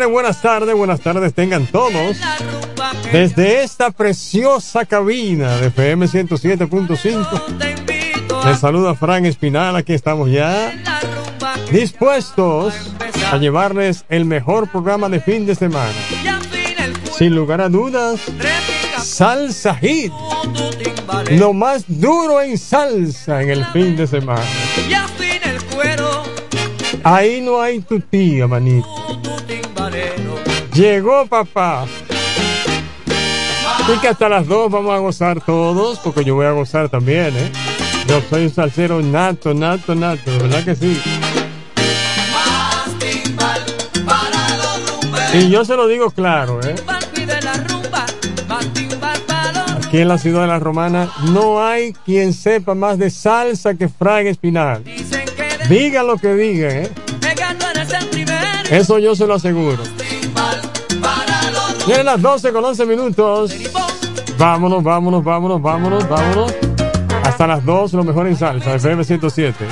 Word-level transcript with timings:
buenas 0.00 0.40
tardes, 0.40 0.74
buenas 0.74 1.00
tardes 1.00 1.34
tengan 1.34 1.66
todos. 1.66 2.16
Desde 3.12 3.62
esta 3.62 3.90
preciosa 3.90 4.86
cabina 4.86 5.58
de 5.58 5.66
FM 5.66 6.06
107.5, 6.06 8.46
les 8.46 8.58
saluda 8.58 8.94
Fran 8.94 9.26
Espinal, 9.26 9.76
aquí 9.76 9.92
estamos 9.92 10.30
ya 10.30 10.72
dispuestos 11.70 12.72
a 13.30 13.36
llevarles 13.36 14.06
el 14.08 14.24
mejor 14.24 14.70
programa 14.70 15.10
de 15.10 15.20
fin 15.20 15.44
de 15.44 15.54
semana. 15.54 15.92
Sin 17.16 17.34
lugar 17.34 17.60
a 17.60 17.68
dudas, 17.68 18.20
Salsa 18.98 19.74
Hit, 19.74 20.10
lo 21.32 21.52
más 21.52 21.84
duro 21.86 22.40
en 22.40 22.56
salsa 22.56 23.42
en 23.42 23.50
el 23.50 23.64
fin 23.66 23.94
de 23.96 24.06
semana. 24.06 24.42
Ahí 27.04 27.42
no 27.42 27.60
hay 27.60 27.80
tu 27.80 28.00
tía, 28.00 28.46
manito. 28.46 29.01
Llegó 30.74 31.26
papá. 31.26 31.84
Así 33.82 33.98
que 34.00 34.08
hasta 34.08 34.28
las 34.28 34.46
dos 34.46 34.70
vamos 34.70 34.94
a 34.94 34.98
gozar 34.98 35.40
todos, 35.44 35.98
porque 35.98 36.24
yo 36.24 36.34
voy 36.34 36.46
a 36.46 36.52
gozar 36.52 36.88
también, 36.88 37.36
¿eh? 37.36 37.52
Yo 38.06 38.22
soy 38.30 38.44
un 38.44 38.50
salsero 38.54 39.02
nato, 39.02 39.52
nato, 39.52 39.94
nato, 39.94 40.30
de 40.30 40.38
verdad 40.38 40.64
que 40.64 40.74
sí. 40.74 41.00
Y 45.34 45.50
yo 45.50 45.64
se 45.64 45.76
lo 45.76 45.88
digo 45.88 46.10
claro, 46.10 46.60
¿eh? 46.62 46.74
Aquí 49.76 49.98
en 49.98 50.08
la 50.08 50.16
ciudad 50.16 50.42
de 50.42 50.46
la 50.46 50.58
Romana 50.58 51.10
no 51.32 51.62
hay 51.62 51.92
quien 51.92 52.32
sepa 52.32 52.74
más 52.74 52.98
de 52.98 53.10
salsa 53.10 53.74
que 53.74 53.88
Frank 53.88 54.26
Espinal. 54.26 54.82
Diga 55.68 56.02
lo 56.02 56.16
que 56.16 56.34
diga, 56.34 56.68
¿eh? 56.70 56.90
Eso 58.70 58.98
yo 58.98 59.14
se 59.14 59.26
lo 59.26 59.34
aseguro. 59.34 59.82
Miren 61.86 62.06
las 62.06 62.22
12 62.22 62.52
con 62.52 62.64
11 62.64 62.86
minutos. 62.86 63.54
Vámonos, 64.38 64.82
vámonos, 64.82 65.24
vámonos, 65.24 65.60
vámonos, 65.60 66.08
vámonos. 66.08 66.54
Hasta 67.24 67.46
las 67.46 67.64
2, 67.64 67.92
lo 67.94 68.04
mejor 68.04 68.26
en 68.26 68.36
salsa, 68.36 68.74
FM 68.74 69.04
107. 69.04 69.66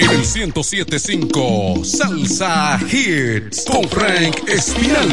En 0.00 0.10
el 0.10 0.18
1075 0.18 1.84
Salsa 1.84 2.78
Hits 2.90 3.64
con 3.66 3.88
Frank 3.88 4.48
Espinal. 4.48 5.08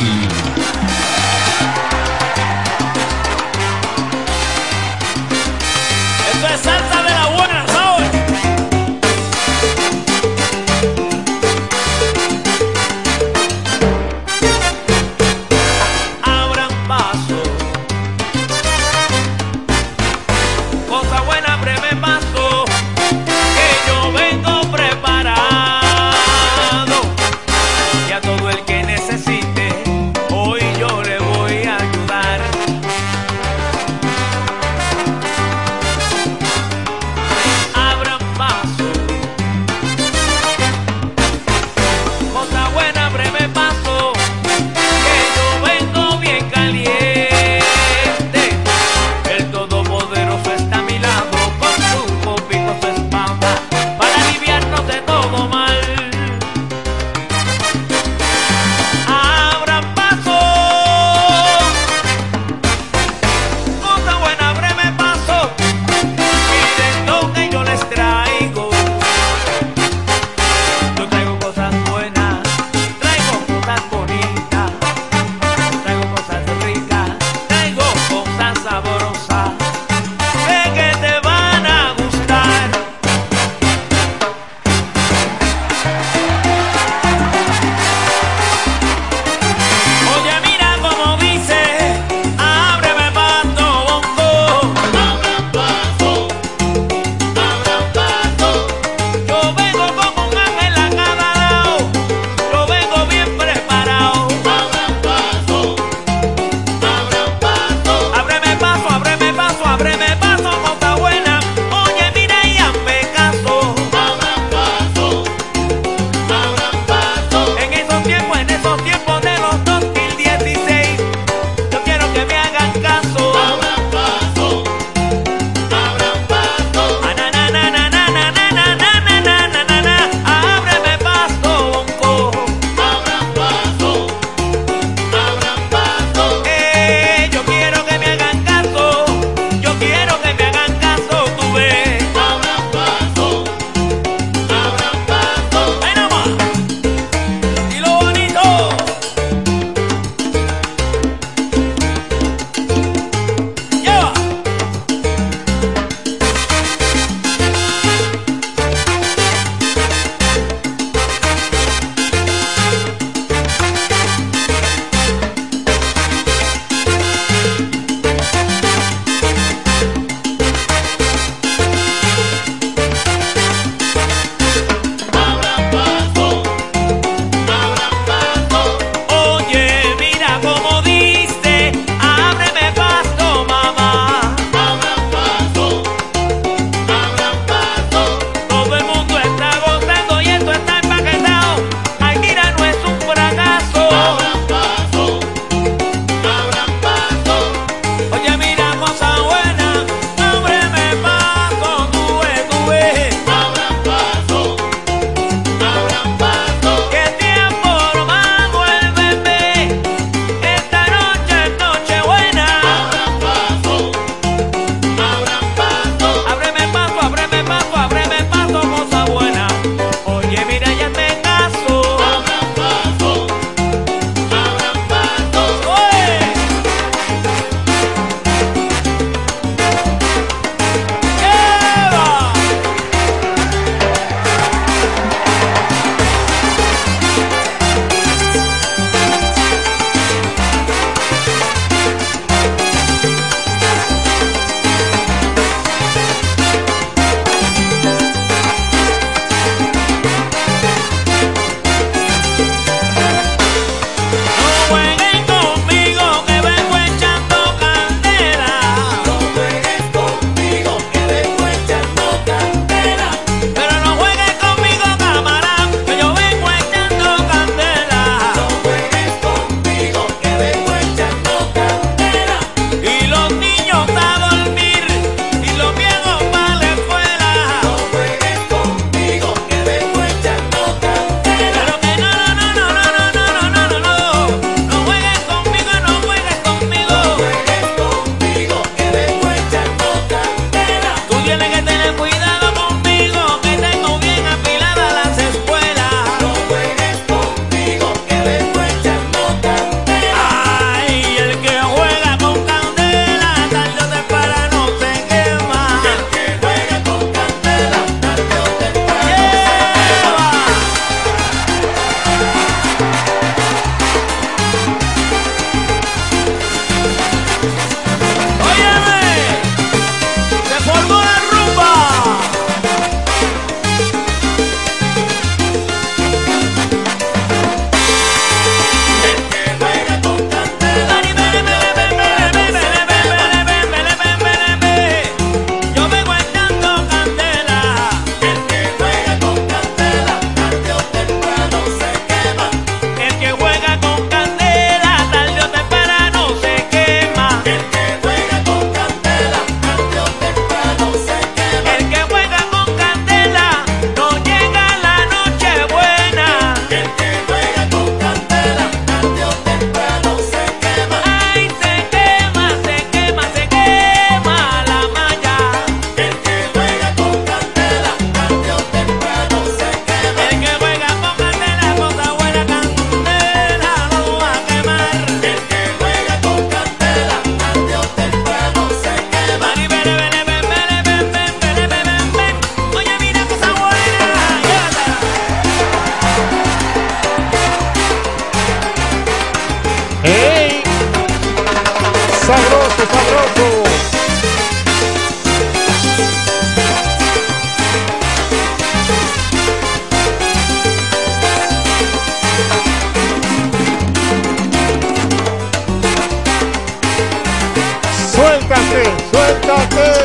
Suéltate, 409.11 409.96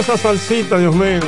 esa 0.00 0.16
salsita, 0.16 0.78
Dios 0.78 0.94
mío. 0.94 1.20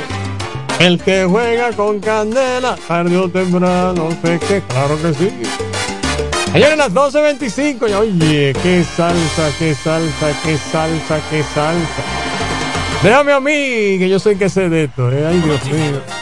El 0.79 0.99
que 0.99 1.25
juega 1.25 1.71
con 1.73 1.99
candela, 1.99 2.75
tarde 2.87 3.29
temprano, 3.29 4.09
sé 4.23 4.39
que, 4.39 4.61
claro 4.61 4.99
que 5.01 5.13
sí. 5.13 5.31
Señores, 6.51 6.77
las 6.77 6.91
12.25, 6.91 7.89
y 7.89 7.93
oye, 7.93 8.53
qué 8.61 8.83
salsa, 8.83 9.49
qué 9.59 9.75
salsa, 9.75 10.33
qué 10.43 10.57
salsa, 10.57 11.21
qué 11.29 11.43
salsa. 11.43 12.03
Déjame 13.03 13.33
a 13.33 13.39
mí, 13.39 13.99
que 13.99 14.09
yo 14.09 14.19
soy 14.19 14.35
que 14.35 14.49
sé 14.49 14.69
de 14.69 14.85
esto, 14.85 15.11
eh. 15.11 15.41
Dios 15.43 15.65
mío. 15.65 16.12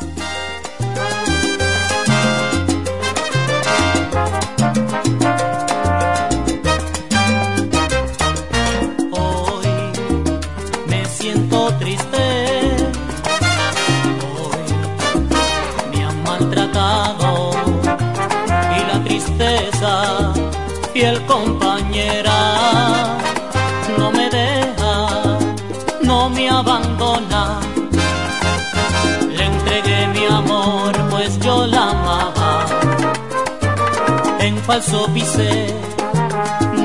Falso 34.71 35.05
pisé 35.13 35.67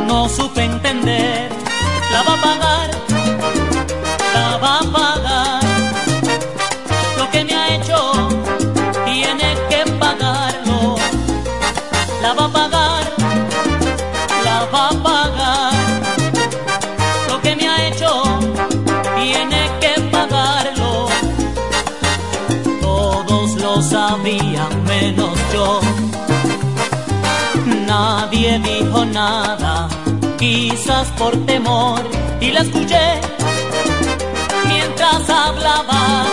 no 0.08 0.28
supe 0.28 0.64
entender. 0.64 1.48
La 2.12 2.20
va 2.26 2.34
a 2.34 2.42
pagar, 2.46 2.88
la 4.34 4.56
va 4.62 4.72
a 4.78 4.84
pagar. 4.96 5.60
Lo 7.18 7.30
que 7.30 7.44
me 7.44 7.54
ha 7.54 7.66
hecho, 7.76 7.98
tiene 9.04 9.48
que 9.70 9.80
pagarlo. 10.02 10.96
La 12.22 12.32
va 12.34 12.46
a 12.46 12.52
pagar, 12.58 13.04
la 14.46 14.58
va 14.74 14.88
a 14.88 14.94
pagar. 15.08 15.72
Lo 17.28 17.40
que 17.40 17.54
me 17.54 17.68
ha 17.68 17.86
hecho, 17.88 18.10
tiene 19.20 19.62
que 19.82 19.92
pagarlo. 20.10 21.06
Todos 22.80 23.54
lo 23.62 23.80
sabían 23.80 24.72
menos 24.84 25.38
yo. 25.52 26.05
Nadie 28.58 28.84
dijo 28.84 29.04
nada, 29.04 29.86
quizás 30.38 31.08
por 31.18 31.36
temor, 31.44 32.00
y 32.40 32.52
la 32.52 32.60
escuché 32.60 33.20
mientras 34.66 35.28
hablaba 35.28 36.24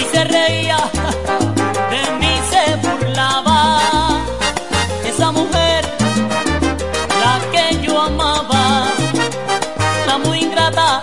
y 0.00 0.04
se 0.12 0.24
reía, 0.24 0.78
de 1.92 2.02
mí 2.18 2.34
se 2.50 2.88
burlaba. 2.88 3.78
Esa 5.06 5.30
mujer, 5.30 5.84
la 7.22 7.40
que 7.52 7.86
yo 7.86 8.00
amaba, 8.00 8.86
la 10.08 10.18
muy 10.18 10.38
ingrata, 10.40 11.02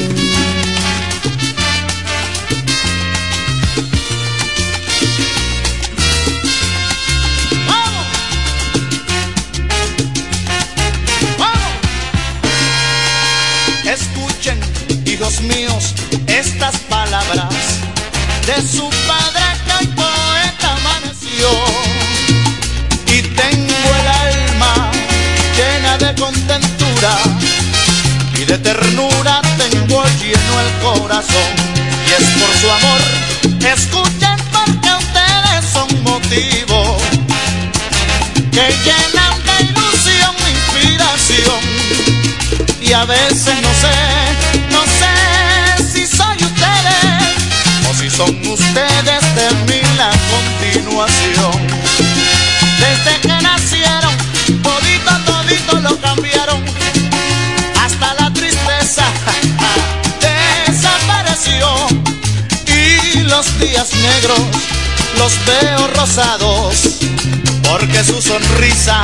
sonrisa. 68.21 69.01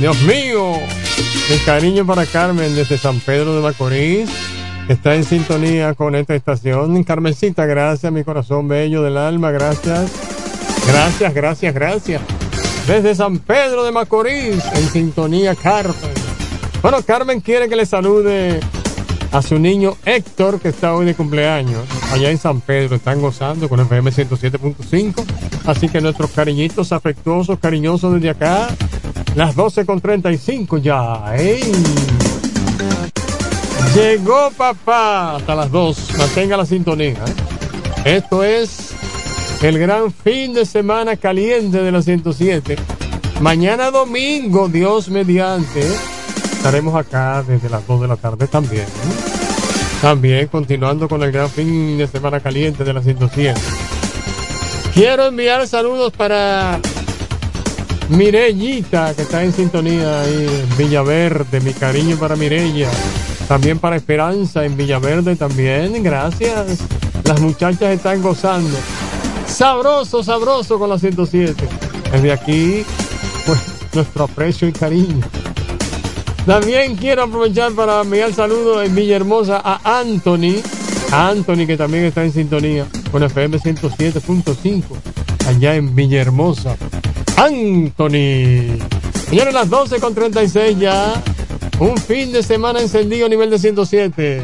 Dios 0.00 0.22
mío. 0.22 0.74
Mi 1.50 1.58
cariño 1.64 2.06
para 2.06 2.24
Carmen 2.24 2.74
desde 2.76 2.98
San 2.98 3.18
Pedro 3.20 3.56
de 3.56 3.62
Macorís. 3.62 4.30
Está 4.88 5.14
en 5.14 5.24
sintonía 5.24 5.94
con 5.94 6.14
esta 6.14 6.34
estación. 6.34 7.02
Carmencita, 7.02 7.66
gracias, 7.66 8.12
mi 8.12 8.22
corazón 8.22 8.68
bello 8.68 9.02
del 9.02 9.16
alma, 9.16 9.50
gracias. 9.50 10.10
Gracias, 10.86 11.34
gracias, 11.34 11.74
gracias. 11.74 12.22
Desde 12.86 13.14
San 13.14 13.38
Pedro 13.38 13.84
de 13.84 13.92
Macorís, 13.92 14.64
en 14.74 14.88
sintonía 14.88 15.54
Carmen. 15.56 15.94
Bueno, 16.80 17.02
Carmen 17.02 17.40
quiere 17.40 17.68
que 17.68 17.76
le 17.76 17.84
salude 17.84 18.60
a 19.32 19.42
su 19.42 19.58
niño 19.58 19.96
Héctor, 20.04 20.60
que 20.60 20.68
está 20.68 20.94
hoy 20.94 21.06
de 21.06 21.14
cumpleaños. 21.14 21.82
Allá 22.12 22.30
en 22.30 22.38
San 22.38 22.60
Pedro 22.60 22.96
están 22.96 23.20
gozando 23.20 23.68
con 23.68 23.80
FM 23.80 24.10
107.5. 24.10 25.24
Así 25.66 25.88
que 25.88 26.00
nuestros 26.00 26.30
cariñitos 26.30 26.92
afectuosos, 26.92 27.58
cariñosos 27.58 28.14
desde 28.14 28.30
acá. 28.30 28.68
Las 29.34 29.54
12 29.54 29.86
con 29.86 30.00
35 30.00 30.78
ya. 30.78 31.34
¡Ey! 31.36 31.60
Llegó 33.94 34.50
papá 34.56 35.36
hasta 35.36 35.54
las 35.54 35.70
2. 35.70 36.10
Mantenga 36.18 36.56
la 36.56 36.66
sintonía. 36.66 37.12
¿eh? 38.04 38.16
Esto 38.16 38.44
es 38.44 38.92
el 39.62 39.78
gran 39.78 40.12
fin 40.12 40.54
de 40.54 40.64
semana 40.66 41.16
caliente 41.16 41.82
de 41.82 41.92
la 41.92 42.02
107. 42.02 42.76
Mañana 43.40 43.90
domingo, 43.90 44.68
Dios 44.68 45.08
mediante, 45.08 45.80
estaremos 46.52 46.94
acá 46.94 47.42
desde 47.46 47.68
las 47.68 47.86
2 47.86 48.00
de 48.02 48.08
la 48.08 48.16
tarde 48.16 48.46
también. 48.46 48.82
¿eh? 48.82 49.38
También 50.02 50.46
continuando 50.48 51.08
con 51.08 51.22
el 51.22 51.32
gran 51.32 51.50
fin 51.50 51.98
de 51.98 52.06
semana 52.06 52.40
caliente 52.40 52.84
de 52.84 52.92
la 52.92 53.02
107. 53.02 53.60
Quiero 54.94 55.26
enviar 55.26 55.66
saludos 55.66 56.12
para 56.12 56.80
Mirellita, 58.08 59.14
que 59.14 59.22
está 59.22 59.44
en 59.44 59.52
sintonía 59.52 60.22
ahí 60.22 60.46
en 60.48 60.78
Villaverde. 60.78 61.60
Mi 61.60 61.72
cariño 61.72 62.16
para 62.16 62.36
Mirella. 62.36 62.90
También 63.46 63.78
para 63.78 63.96
Esperanza 63.96 64.64
en 64.64 64.76
Villaverde 64.76 65.36
también. 65.36 66.02
Gracias. 66.02 66.78
Las 67.24 67.40
muchachas 67.40 67.94
están 67.94 68.22
gozando. 68.22 68.76
Sabroso, 69.46 70.22
sabroso 70.22 70.78
con 70.78 70.88
la 70.90 70.98
107. 70.98 71.68
Desde 72.12 72.32
aquí, 72.32 72.84
pues, 73.46 73.58
nuestro 73.92 74.24
aprecio 74.24 74.68
y 74.68 74.72
cariño. 74.72 75.26
También 76.46 76.96
quiero 76.96 77.24
aprovechar 77.24 77.72
para 77.72 78.00
enviar 78.00 78.32
saludos 78.32 78.86
en 78.86 78.94
Villahermosa 78.94 79.60
a 79.62 80.00
Anthony. 80.00 80.62
A 81.12 81.28
Anthony, 81.28 81.66
que 81.66 81.76
también 81.76 82.04
está 82.04 82.24
en 82.24 82.32
sintonía 82.32 82.86
con 83.10 83.22
FM 83.22 83.58
107.5. 83.58 84.84
Allá 85.46 85.74
en 85.74 85.94
Villahermosa. 85.94 86.76
Anthony. 87.36 88.78
Señores, 89.28 89.54
las 89.54 89.68
12 89.68 90.00
con 90.00 90.14
36 90.14 90.78
ya. 90.78 91.22
Un 91.78 91.96
fin 91.96 92.32
de 92.32 92.42
semana 92.42 92.80
encendido 92.80 93.26
a 93.26 93.28
nivel 93.28 93.50
de 93.50 93.58
107. 93.58 94.42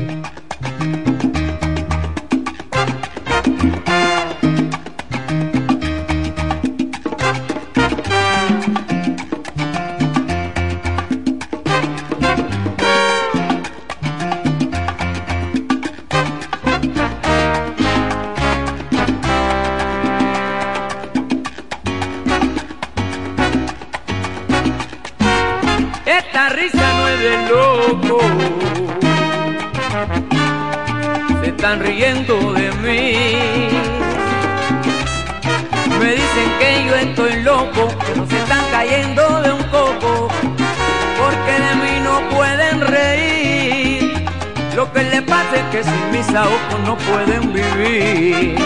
No 46.78 46.96
pueden 46.96 47.52
vivir. 47.52 48.56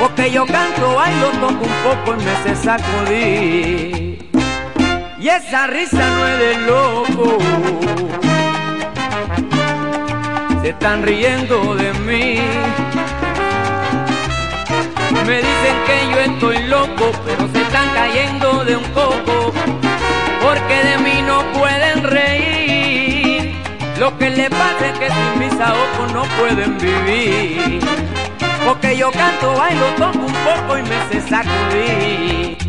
Porque 0.00 0.30
yo 0.30 0.46
canto, 0.46 0.94
bailo, 0.94 1.28
toco 1.40 1.64
un 1.64 1.76
poco 1.84 2.14
y 2.14 2.24
me 2.24 2.36
sé 2.42 2.56
sacudir. 2.56 4.30
Y 5.18 5.28
esa 5.28 5.66
risa 5.66 6.08
no 6.10 6.26
es 6.28 6.38
de 6.38 6.56
loco. 6.66 7.38
Se 10.62 10.68
están 10.70 11.02
riendo 11.02 11.74
de 11.74 11.92
mí. 11.94 12.40
Me 15.26 15.36
dicen 15.38 15.76
que 15.86 15.96
yo 16.12 16.20
estoy 16.32 16.58
loco, 16.68 17.10
pero 17.24 17.48
se 17.52 17.62
están 17.62 17.88
cayendo 17.94 18.64
de 18.64 18.76
un 18.76 18.84
coco. 18.92 19.52
Porque 20.42 20.74
de 20.84 20.98
mí 20.98 21.22
no 21.26 21.42
pueden. 21.52 21.75
Que 24.18 24.30
les 24.30 24.48
pasa 24.50 24.92
que 24.98 25.08
sin 25.10 25.38
mis 25.38 25.52
ojos 25.54 26.12
no 26.12 26.22
pueden 26.38 26.78
vivir. 26.78 27.80
Porque 28.64 28.96
yo 28.96 29.10
canto, 29.12 29.54
bailo, 29.54 29.86
toco 29.96 30.26
un 30.26 30.32
poco 30.32 30.78
y 30.78 30.82
me 30.82 30.98
sé 31.10 31.28
sacudir. 31.28 32.65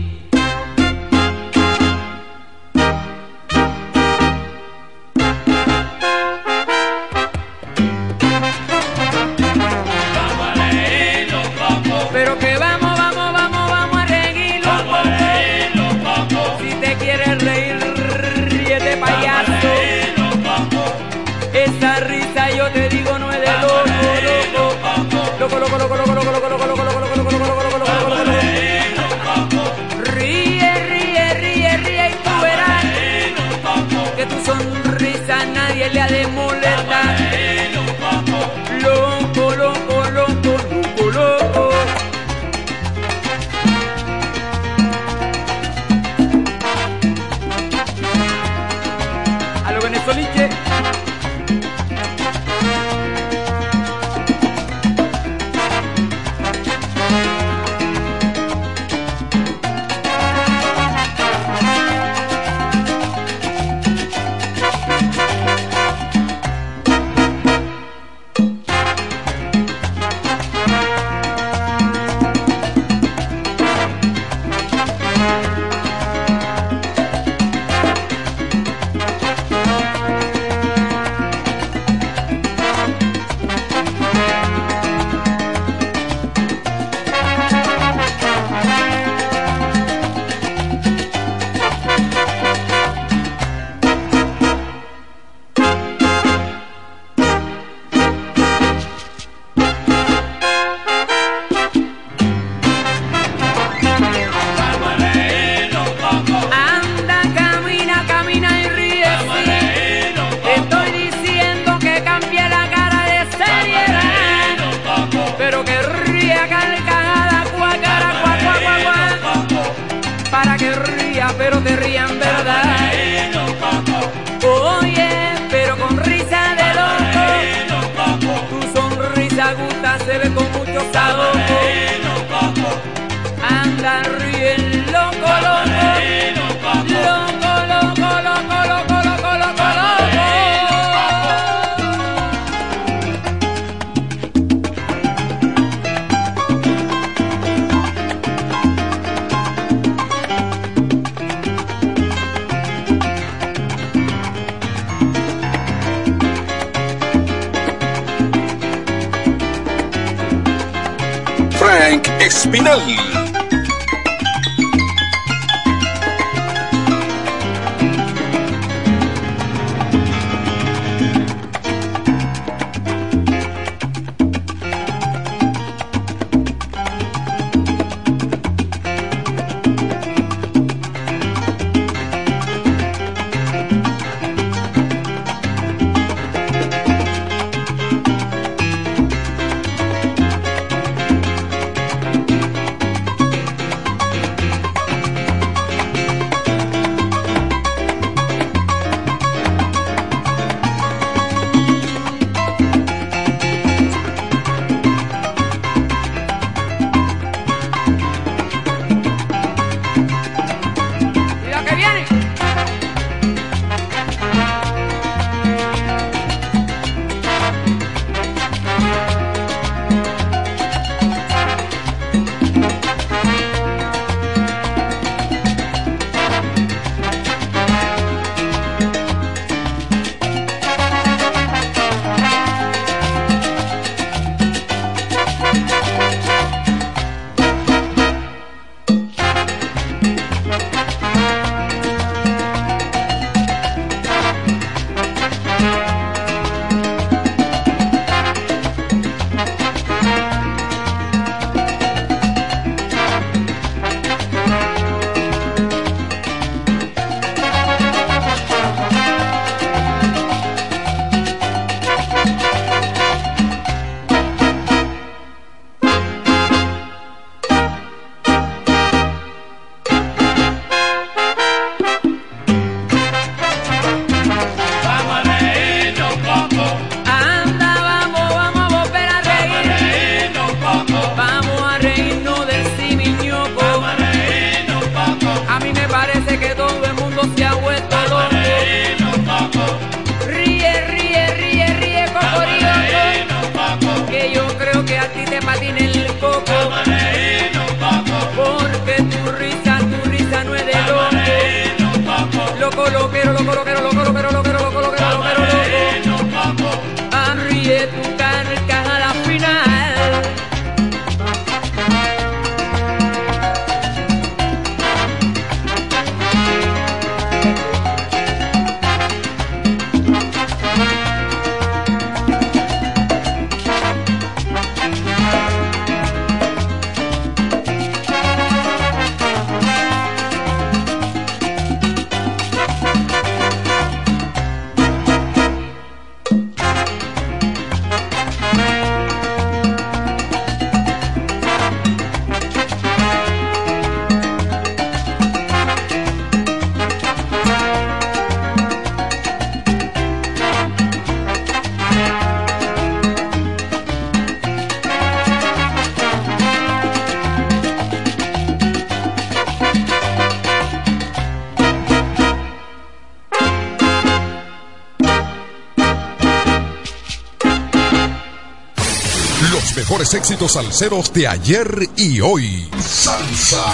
éxitos 370.37 370.51
salseros 370.51 371.13
de 371.13 371.27
ayer 371.27 371.89
y 371.95 372.21
hoy. 372.21 372.69
Salsa 372.79 373.65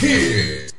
Hit. 0.00 0.72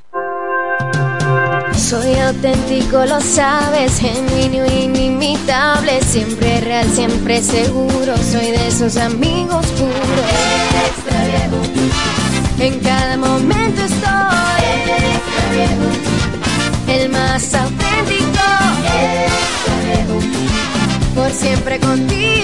Soy 1.78 2.16
auténtico, 2.20 3.06
lo 3.06 3.22
sabes, 3.22 4.00
genuino, 4.00 4.66
inimitable, 4.66 6.02
siempre 6.04 6.60
real, 6.62 6.90
siempre 6.92 7.44
seguro. 7.44 8.18
Soy 8.32 8.52
de 8.52 8.68
esos 8.68 8.98
amigos 8.98 9.66
puros. 9.78 9.98
En 12.60 12.80
cada 12.80 13.18
momento 13.18 13.84
estoy. 13.84 14.08
El 16.88 17.10
más 17.10 17.54
auténtico. 17.54 18.42
Por 21.16 21.32
siempre 21.32 21.80
contigo. 21.80 22.38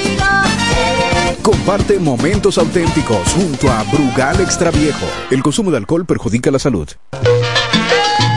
Comparte 1.42 2.00
momentos 2.00 2.58
auténticos 2.58 3.34
junto 3.34 3.70
a 3.70 3.84
Brugal 3.84 4.40
Extraviejo. 4.42 5.06
El 5.30 5.44
consumo 5.44 5.72
de 5.72 5.78
alcohol 5.78 6.06
perjudica 6.06 6.52
la 6.52 6.60
salud. 6.60 6.88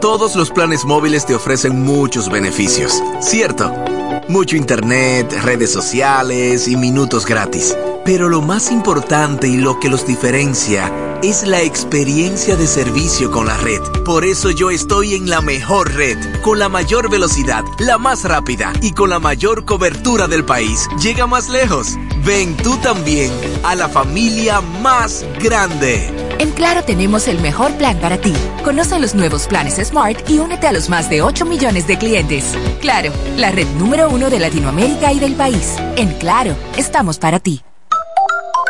Todos 0.00 0.34
los 0.34 0.50
planes 0.50 0.84
móviles 0.84 1.24
te 1.26 1.34
ofrecen 1.36 1.80
muchos 1.80 2.28
beneficios, 2.28 3.00
¿cierto? 3.20 3.72
Mucho 4.28 4.56
internet, 4.56 5.32
redes 5.44 5.72
sociales 5.72 6.66
y 6.66 6.74
minutos 6.74 7.26
gratis. 7.26 7.76
Pero 8.04 8.28
lo 8.28 8.42
más 8.42 8.72
importante 8.72 9.46
y 9.46 9.58
lo 9.58 9.78
que 9.78 9.88
los 9.88 10.06
diferencia 10.08 10.90
es 11.22 11.46
la 11.46 11.62
experiencia 11.62 12.56
de 12.56 12.66
servicio 12.66 13.30
con 13.30 13.46
la 13.46 13.56
red. 13.58 13.80
Por 14.04 14.24
eso 14.24 14.50
yo 14.50 14.70
estoy 14.70 15.14
en 15.14 15.30
la 15.30 15.40
mejor 15.40 15.94
red, 15.94 16.18
con 16.42 16.58
la 16.58 16.68
mayor 16.68 17.10
velocidad, 17.10 17.62
la 17.78 17.96
más 17.96 18.24
rápida 18.24 18.72
y 18.82 18.90
con 18.92 19.10
la 19.10 19.20
mayor 19.20 19.64
cobertura 19.64 20.26
del 20.26 20.44
país. 20.44 20.88
Llega 21.00 21.28
más 21.28 21.48
lejos. 21.48 21.96
Ven 22.24 22.56
tú 22.56 22.76
también 22.78 23.30
a 23.62 23.76
la 23.76 23.88
familia 23.88 24.60
más 24.60 25.24
grande. 25.40 26.19
En 26.40 26.52
Claro 26.52 26.82
tenemos 26.82 27.28
el 27.28 27.38
mejor 27.40 27.70
plan 27.74 27.98
para 27.98 28.16
ti. 28.16 28.32
Conoce 28.64 28.98
los 28.98 29.14
nuevos 29.14 29.46
planes 29.46 29.74
Smart 29.74 30.26
y 30.26 30.38
únete 30.38 30.66
a 30.66 30.72
los 30.72 30.88
más 30.88 31.10
de 31.10 31.20
8 31.20 31.44
millones 31.44 31.86
de 31.86 31.98
clientes. 31.98 32.54
Claro, 32.80 33.12
la 33.36 33.50
red 33.50 33.66
número 33.78 34.08
uno 34.08 34.30
de 34.30 34.38
Latinoamérica 34.38 35.12
y 35.12 35.20
del 35.20 35.34
país. 35.34 35.76
En 35.96 36.08
Claro, 36.14 36.56
estamos 36.78 37.18
para 37.18 37.40
ti. 37.40 37.60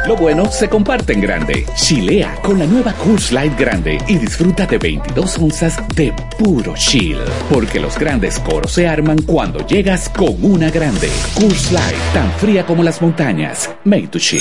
Lo 0.09 0.17
bueno 0.17 0.51
se 0.51 0.69
comparte 0.69 1.13
en 1.13 1.21
grande. 1.21 1.65
Chilea 1.77 2.41
con 2.43 2.59
la 2.59 2.67
nueva 2.67 2.93
Coors 2.95 3.31
Light 3.31 3.57
Grande 3.57 3.99
y 4.09 4.17
disfruta 4.17 4.67
de 4.67 4.79
22 4.79 5.39
onzas 5.39 5.79
de 5.95 6.13
puro 6.41 6.75
chill. 6.75 7.19
Porque 7.53 7.79
los 7.79 7.97
grandes 7.97 8.41
coros 8.41 8.73
se 8.73 8.89
arman 8.89 9.23
cuando 9.23 9.65
llegas 9.65 10.09
con 10.09 10.43
una 10.43 10.71
grande. 10.73 11.09
Coors 11.39 11.71
Light, 11.71 12.13
tan 12.15 12.33
fría 12.33 12.67
como 12.67 12.83
las 12.83 13.01
montañas. 13.01 13.71
Made 13.85 14.09
to 14.09 14.19
chill. 14.19 14.41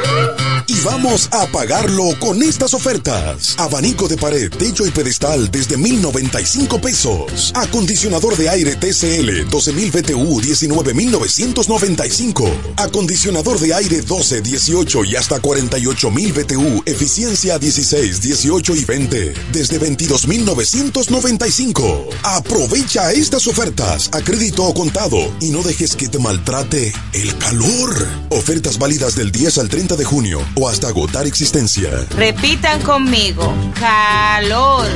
Vamos 0.83 1.29
a 1.31 1.45
pagarlo 1.45 2.05
con 2.19 2.41
estas 2.41 2.73
ofertas. 2.73 3.53
Abanico 3.59 4.07
de 4.07 4.17
pared, 4.17 4.49
techo 4.49 4.87
y 4.87 4.89
pedestal 4.89 5.51
desde 5.51 5.77
1095 5.77 6.81
pesos. 6.81 7.51
Acondicionador 7.53 8.35
de 8.35 8.49
aire 8.49 8.75
TCL 8.75 9.47
12000 9.47 9.91
BTU 9.91 10.41
19995. 10.41 12.49
Acondicionador 12.77 13.59
de 13.59 13.75
aire 13.75 14.01
12, 14.01 14.41
18 14.41 15.05
y 15.05 15.15
hasta 15.15 15.39
48000 15.39 16.33
BTU, 16.33 16.81
eficiencia 16.87 17.59
16, 17.59 18.19
18 18.19 18.75
y 18.75 18.85
20 18.85 19.33
desde 19.53 19.77
22995. 19.77 22.09
Aprovecha 22.23 23.11
estas 23.11 23.45
ofertas 23.45 24.09
a 24.13 24.21
crédito 24.21 24.63
o 24.63 24.73
contado 24.73 25.17
y 25.41 25.51
no 25.51 25.61
dejes 25.61 25.95
que 25.95 26.07
te 26.07 26.17
maltrate 26.17 26.91
el 27.13 27.37
calor. 27.37 28.07
Ofertas 28.29 28.79
válidas 28.79 29.15
del 29.15 29.31
10 29.31 29.59
al 29.59 29.69
30 29.69 29.95
de 29.95 30.05
junio 30.05 30.39
o 30.55 30.70
hasta 30.71 30.87
agotar 30.87 31.27
existencia. 31.27 31.89
Repitan 32.15 32.81
conmigo. 32.81 33.53
Calor. 33.77 34.87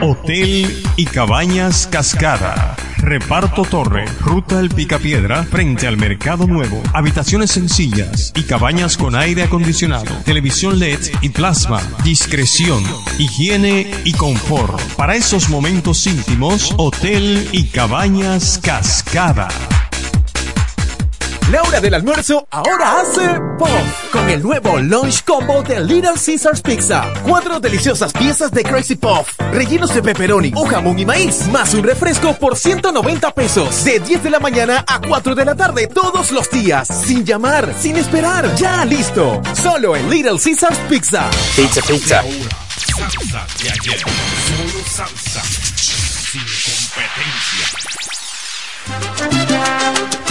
Hotel 0.00 0.84
y 0.96 1.04
Cabañas 1.06 1.88
Cascada. 1.90 2.76
Reparto 2.98 3.62
Torre, 3.62 4.04
Ruta 4.20 4.60
El 4.60 4.68
Picapiedra, 4.70 5.44
frente 5.44 5.88
al 5.88 5.96
Mercado 5.96 6.46
Nuevo. 6.46 6.80
Habitaciones 6.94 7.50
sencillas 7.50 8.32
y 8.36 8.44
cabañas 8.44 8.96
con 8.96 9.16
aire 9.16 9.42
acondicionado, 9.42 10.12
televisión 10.24 10.78
LED 10.78 11.00
y 11.20 11.28
plasma. 11.30 11.82
Discreción, 12.04 12.84
higiene 13.18 13.90
y 14.04 14.12
confort. 14.12 14.80
Para 14.94 15.16
esos 15.16 15.48
momentos 15.48 16.06
íntimos, 16.06 16.74
Hotel 16.78 17.48
y 17.52 17.64
Cabañas 17.64 18.60
Cascada. 18.62 19.48
La 21.56 21.62
hora 21.62 21.80
del 21.80 21.94
almuerzo 21.94 22.46
ahora 22.50 23.00
hace 23.00 23.26
pop 23.58 23.70
con 24.12 24.28
el 24.28 24.42
nuevo 24.42 24.76
Lunch 24.78 25.24
Combo 25.24 25.62
de 25.62 25.80
Little 25.80 26.12
Caesars 26.22 26.60
Pizza. 26.60 27.10
Cuatro 27.22 27.58
deliciosas 27.60 28.12
piezas 28.12 28.50
de 28.50 28.62
Crazy 28.62 28.96
Puff, 28.96 29.30
rellenos 29.52 29.94
de 29.94 30.02
pepperoni 30.02 30.52
o 30.54 30.66
jamón 30.66 30.98
y 30.98 31.06
maíz, 31.06 31.48
más 31.48 31.72
un 31.72 31.82
refresco 31.82 32.34
por 32.34 32.58
190 32.58 33.32
pesos. 33.32 33.84
De 33.84 34.00
10 34.00 34.24
de 34.24 34.28
la 34.28 34.38
mañana 34.38 34.84
a 34.86 35.00
4 35.00 35.34
de 35.34 35.46
la 35.46 35.54
tarde 35.54 35.86
todos 35.86 36.30
los 36.30 36.50
días. 36.50 36.88
Sin 36.88 37.24
llamar, 37.24 37.72
sin 37.80 37.96
esperar, 37.96 38.54
ya 38.56 38.84
listo. 38.84 39.40
Solo 39.54 39.96
en 39.96 40.10
Little 40.10 40.38
Caesars 40.38 40.78
Pizza. 40.90 41.30
Pizza, 41.56 41.80
pizza. 41.88 42.22
Salsa 42.76 43.46
de 43.62 43.70
ayer. 43.70 43.98
Solo 43.98 44.84
salsa. 44.84 45.42
Sin 45.80 46.42
competencia. 49.24 50.25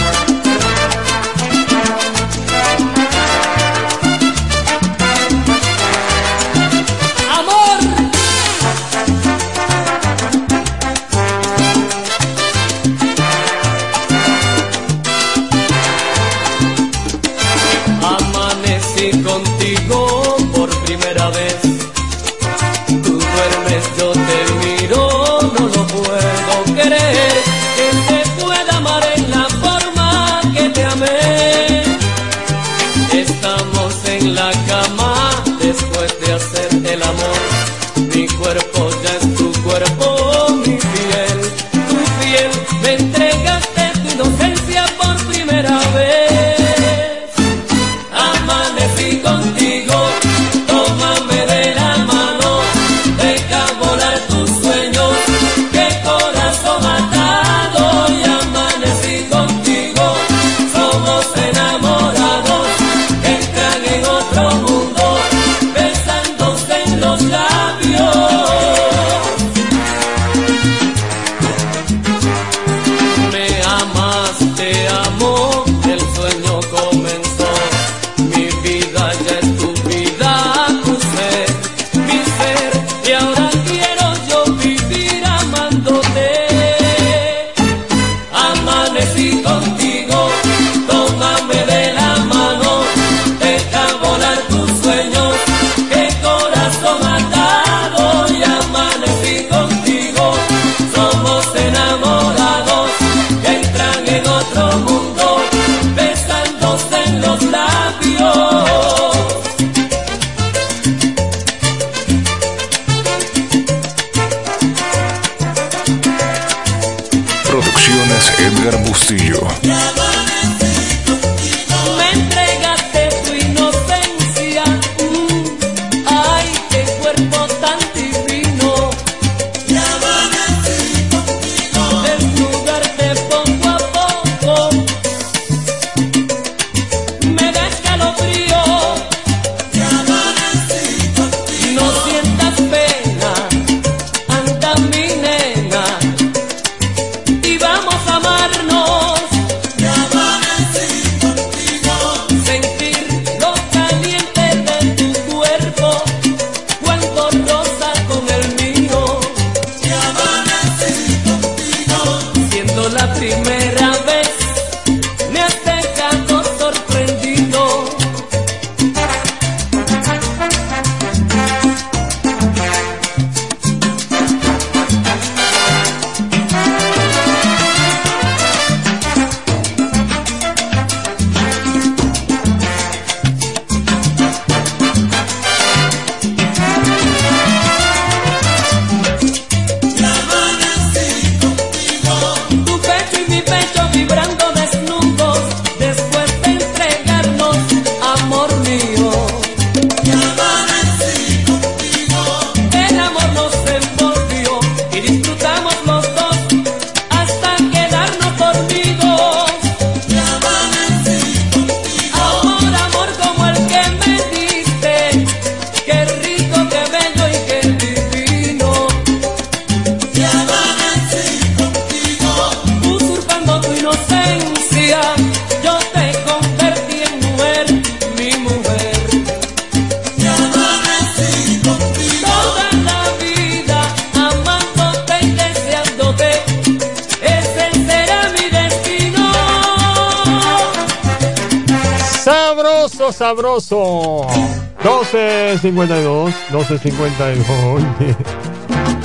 12.52, 245.56 246.32
12.52. 246.50 247.74
Oye. 247.74 248.16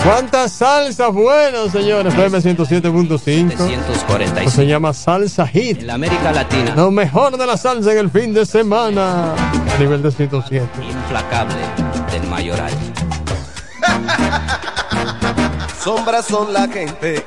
¿Cuántas 0.04 0.52
salsas 0.52 1.14
buenas, 1.14 1.72
señores? 1.72 2.14
FM 2.14 2.40
107.5. 2.40 3.20
745. 3.20 4.52
Se 4.52 4.66
llama 4.68 4.94
Salsa 4.94 5.48
Hit. 5.48 5.80
En 5.80 5.88
la 5.88 5.94
América 5.94 6.32
Latina. 6.32 6.74
Lo 6.76 6.92
mejor 6.92 7.38
de 7.38 7.46
la 7.46 7.56
salsa 7.56 7.92
en 7.94 8.00
el 8.00 8.10
fin 8.10 8.34
de 8.34 8.46
semana. 8.46 9.34
A 9.34 9.78
nivel 9.80 10.02
de 10.02 10.12
107. 10.12 10.68
Implacable 10.84 11.56
del 12.12 12.24
Mayoral. 12.28 12.74
Sombras 15.82 16.26
son 16.26 16.52
la 16.52 16.68
gente. 16.68 17.26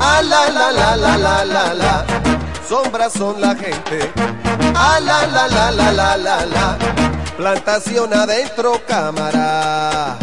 Ah, 0.00 0.20
la, 0.22 0.50
la, 0.50 0.72
la, 0.72 0.96
la, 0.96 1.16
la, 1.16 1.44
la, 1.44 1.74
la. 1.74 2.04
Sombras 2.68 3.12
son 3.12 3.40
la 3.40 3.54
gente. 3.54 4.10
Ah, 4.74 4.98
la, 5.00 5.26
la, 5.26 5.48
la, 5.48 5.70
la, 5.70 5.92
la, 5.92 6.16
la, 6.16 6.46
la. 6.46 6.78
Plantación 7.40 8.12
adentro, 8.12 8.82
cámara. 8.86 10.18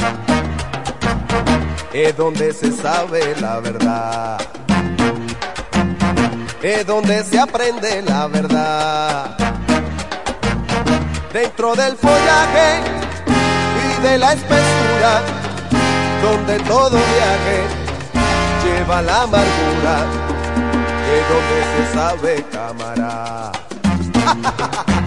Es 1.91 2.15
donde 2.15 2.53
se 2.53 2.71
sabe 2.71 3.35
la 3.41 3.59
verdad. 3.59 4.37
Es 6.61 6.85
donde 6.85 7.23
se 7.23 7.39
aprende 7.39 8.03
la 8.03 8.27
verdad. 8.27 9.35
Dentro 11.33 11.75
del 11.75 11.97
follaje 11.97 12.81
y 13.81 14.01
de 14.03 14.17
la 14.19 14.33
espesura, 14.33 15.21
donde 16.21 16.59
todo 16.65 16.91
viaje 16.91 17.63
lleva 18.63 19.01
la 19.01 19.23
amargura. 19.23 20.05
Es 21.15 21.23
donde 21.33 21.63
se 21.73 21.83
sabe 21.95 22.45
cámara. 22.51 23.51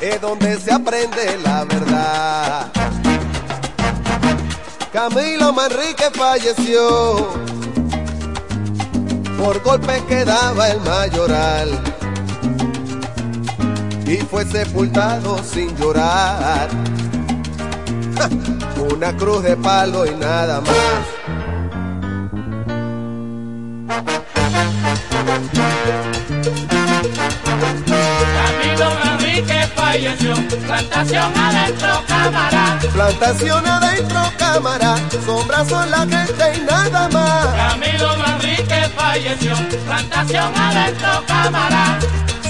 es 0.00 0.20
donde 0.20 0.58
se 0.60 0.72
aprende 0.72 1.38
la 1.42 1.64
verdad. 1.64 2.72
Camilo 4.92 5.52
Manrique 5.52 6.10
falleció 6.14 7.28
por 9.38 9.62
golpe 9.62 10.02
que 10.08 10.24
daba 10.24 10.68
el 10.70 10.80
mayoral 10.80 11.80
y 14.06 14.16
fue 14.16 14.44
sepultado 14.44 15.38
sin 15.44 15.76
llorar. 15.76 16.68
Una 18.94 19.16
cruz 19.16 19.42
de 19.42 19.56
palo 19.56 20.06
y 20.06 20.14
nada 20.16 20.60
más. 20.60 21.18
Camilo 28.38 29.17
Manrique 29.38 29.66
falleció, 29.76 30.34
plantación 30.66 31.32
adentro 31.38 32.02
cámara. 32.08 32.78
Plantación 32.92 33.66
adentro 33.66 34.20
cámara, 34.36 34.96
sombras 35.24 35.68
son 35.68 35.88
la 35.92 35.98
gente 36.00 36.56
y 36.56 36.60
nada 36.62 37.08
más. 37.08 37.46
Camilo 37.54 38.16
Manrique 38.16 38.90
falleció, 38.96 39.54
plantación 39.86 40.52
adentro 40.56 41.24
cámara. 41.28 42.00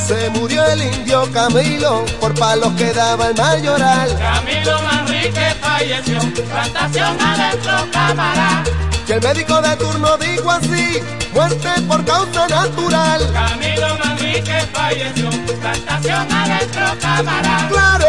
Se 0.07 0.31
murió 0.31 0.65
el 0.65 0.83
indio 0.83 1.31
Camilo 1.31 2.07
por 2.21 2.35
palos 2.35 2.73
que 2.73 2.91
daba 2.95 3.29
el 3.29 3.37
mayoral. 3.37 4.19
Camilo 4.19 4.81
Manrique 4.81 5.55
falleció, 5.61 6.21
plantación 6.45 7.19
adentro 7.21 7.87
cámara. 7.93 8.65
Que 9.07 9.15
el 9.15 9.23
médico 9.23 9.61
de 9.61 9.77
turno 9.77 10.17
dijo 10.17 10.51
así, 10.51 11.03
muerte 11.39 11.69
por 11.87 12.05
causa 12.05 12.49
natural. 12.49 13.21
Camilo 13.33 13.97
Manrique 14.03 14.59
falleció, 14.73 15.31
plantación 15.61 16.33
adentro 16.33 16.87
cámara. 17.01 17.69
Claro, 17.69 18.07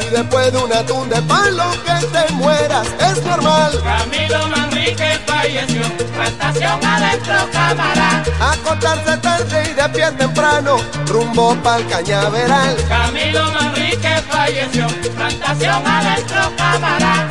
si 0.00 0.10
después 0.10 0.52
de 0.52 0.58
un 0.58 0.72
atún 0.72 1.08
de 1.08 1.22
palo 1.22 1.64
que 1.86 2.06
te 2.06 2.32
mueras 2.32 2.88
es 2.98 3.22
normal. 3.22 3.72
Camilo 3.84 4.48
Manrique 4.48 5.20
falleció, 5.26 5.82
plantación 6.16 6.84
adentro 6.84 7.36
cámara. 7.52 8.24
Acostarse 8.40 9.16
tarde 9.18 9.70
y 9.70 9.74
de 9.74 9.88
pie 9.90 10.10
temprano, 10.18 10.76
rumbo 11.06 11.54
pa'l 11.62 11.86
cañaveral. 11.86 12.76
Camilo 12.88 13.44
Manrique 13.52 14.14
falleció, 14.28 14.88
plantación 15.14 15.86
adentro 15.86 16.52
cámara. 16.56 17.28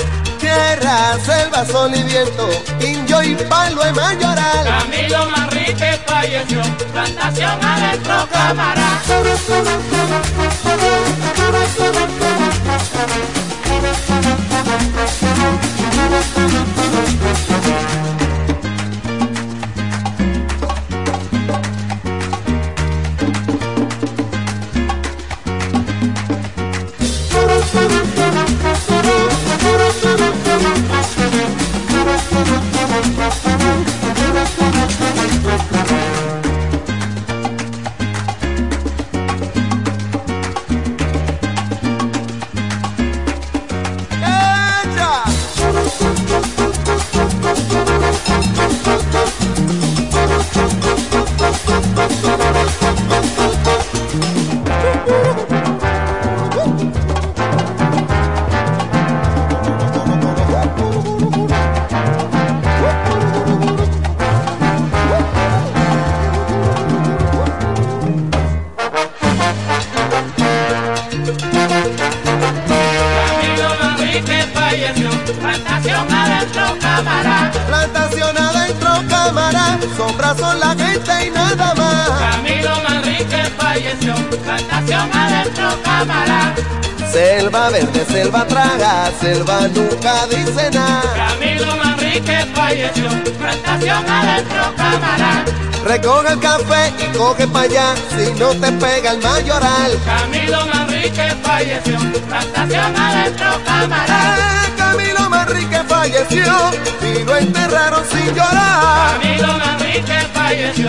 Tierra, 0.53 1.17
selva, 1.25 1.65
sol 1.65 1.95
y 1.95 2.03
viento, 2.03 2.49
indio 2.81 3.23
y 3.23 3.35
palo 3.35 3.85
en 3.85 3.95
mayoral. 3.95 4.65
Camilo 4.65 5.29
Manrique 5.29 5.97
falleció, 6.05 6.61
plantación 6.91 7.63
adentro 7.63 8.27
cámara. 8.29 9.01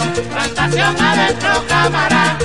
Plantación 0.00 1.00
adentro 1.00 1.50
cámara. 1.68 2.38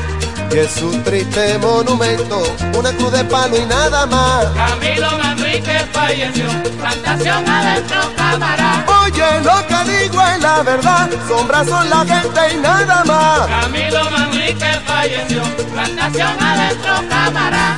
Y 0.52 0.60
es 0.60 0.82
un 0.82 1.04
triste 1.04 1.58
monumento, 1.60 2.41
una 2.78 2.91
cruz 2.91 3.12
de 3.12 3.24
palo 3.26 3.58
y 3.58 3.66
nada 3.66 4.06
más. 4.06 4.45
Camilo 4.56 5.18
Manrique 5.18 5.80
falleció, 5.91 6.45
plantación 6.80 7.50
adentro 7.50 8.02
cámara. 8.16 8.86
Oye, 9.04 9.41
lo 9.43 9.68
que 9.68 9.91
digo 9.91 10.22
es 10.22 10.41
la 10.41 10.64
verdad, 10.64 11.10
sombras 11.28 11.68
son 11.68 11.89
la 11.89 12.06
gente 12.06 12.41
y 12.54 12.58
nada 12.58 13.04
más. 13.04 13.48
Camilo 13.48 14.10
Manrique 14.12 14.80
falleció, 14.86 15.43
plantación 15.74 16.41
adentro 16.41 16.93
cámara. 17.10 17.78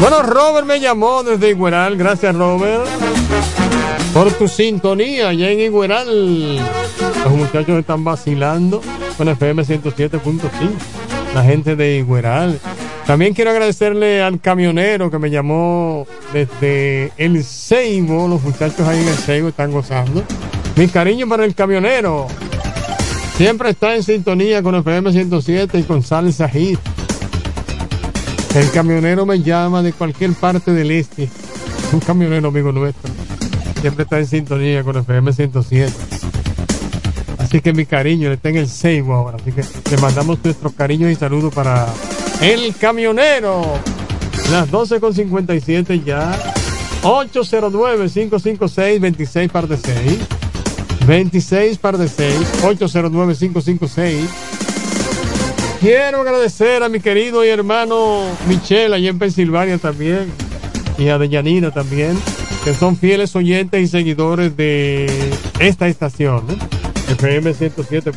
Bueno, 0.00 0.22
Robert 0.22 0.66
me 0.66 0.80
llamó 0.80 1.22
desde 1.22 1.50
Igueral. 1.50 1.96
Gracias, 1.96 2.34
Robert, 2.34 2.84
por 4.14 4.32
tu 4.32 4.46
sintonía 4.46 5.28
allá 5.28 5.50
en 5.50 5.60
Igueral. 5.60 6.58
Los 7.24 7.32
muchachos 7.32 7.78
están 7.78 8.04
vacilando 8.04 8.80
con 9.16 9.28
FM 9.28 9.64
107.5. 9.64 10.40
La 11.34 11.42
gente 11.42 11.76
de 11.76 11.96
Igueral. 11.98 12.60
También 13.06 13.34
quiero 13.34 13.50
agradecerle 13.50 14.22
al 14.22 14.40
camionero 14.40 15.10
que 15.10 15.18
me 15.18 15.30
llamó 15.30 16.06
desde 16.32 17.10
el 17.16 17.42
Seibo. 17.42 18.28
Los 18.28 18.42
muchachos 18.42 18.86
ahí 18.86 19.00
en 19.00 19.08
el 19.08 19.16
Seibo 19.16 19.48
están 19.48 19.72
gozando. 19.72 20.22
Mi 20.76 20.86
cariño 20.88 21.28
para 21.28 21.44
el 21.44 21.54
camionero. 21.54 22.28
Siempre 23.36 23.70
está 23.70 23.96
en 23.96 24.02
sintonía 24.02 24.62
con 24.62 24.74
FM 24.74 25.10
107 25.12 25.78
y 25.78 25.82
con 25.84 26.02
Salsa 26.02 26.48
Hit. 26.48 26.78
El 28.58 28.70
camionero 28.72 29.24
me 29.24 29.40
llama 29.40 29.84
de 29.84 29.92
cualquier 29.92 30.32
parte 30.32 30.72
del 30.72 30.90
este. 30.90 31.28
Un 31.92 32.00
camionero 32.00 32.48
amigo 32.48 32.72
nuestro. 32.72 33.08
Siempre 33.80 34.02
está 34.02 34.18
en 34.18 34.26
sintonía 34.26 34.82
con 34.82 34.96
FM 34.96 35.32
107. 35.32 35.92
Así 37.38 37.60
que 37.60 37.72
mi 37.72 37.86
cariño, 37.86 38.30
le 38.30 38.34
está 38.34 38.48
en 38.48 38.56
el 38.56 38.68
Seibo 38.68 39.14
ahora. 39.14 39.36
Así 39.40 39.52
que 39.52 39.62
le 39.62 39.96
mandamos 39.98 40.40
nuestros 40.42 40.72
cariños 40.72 41.12
y 41.12 41.14
saludos 41.14 41.54
para 41.54 41.86
el 42.42 42.74
camionero. 42.74 43.62
Las 44.50 44.68
12.57 44.72 46.02
ya. 46.02 46.36
809-556-26 47.04 49.50
par 49.50 49.68
de 49.68 49.76
6. 49.76 50.18
26 51.06 51.78
par 51.78 51.96
de 51.96 52.08
6. 52.08 52.34
809-556. 52.62 54.26
Quiero 55.80 56.22
agradecer 56.22 56.82
a 56.82 56.88
mi 56.88 56.98
querido 56.98 57.44
y 57.44 57.48
hermano 57.48 58.22
Michelle 58.48 58.94
allá 58.96 59.10
en 59.10 59.18
Pensilvania 59.18 59.78
también. 59.78 60.32
Y 60.98 61.08
a 61.08 61.18
Deyanira 61.18 61.70
también. 61.70 62.18
Que 62.64 62.74
son 62.74 62.96
fieles 62.96 63.36
oyentes 63.36 63.80
y 63.80 63.86
seguidores 63.86 64.56
de 64.56 65.08
esta 65.60 65.86
estación. 65.86 66.44
¿eh? 66.50 67.12
FM 67.12 67.52
107.5. 67.52 68.12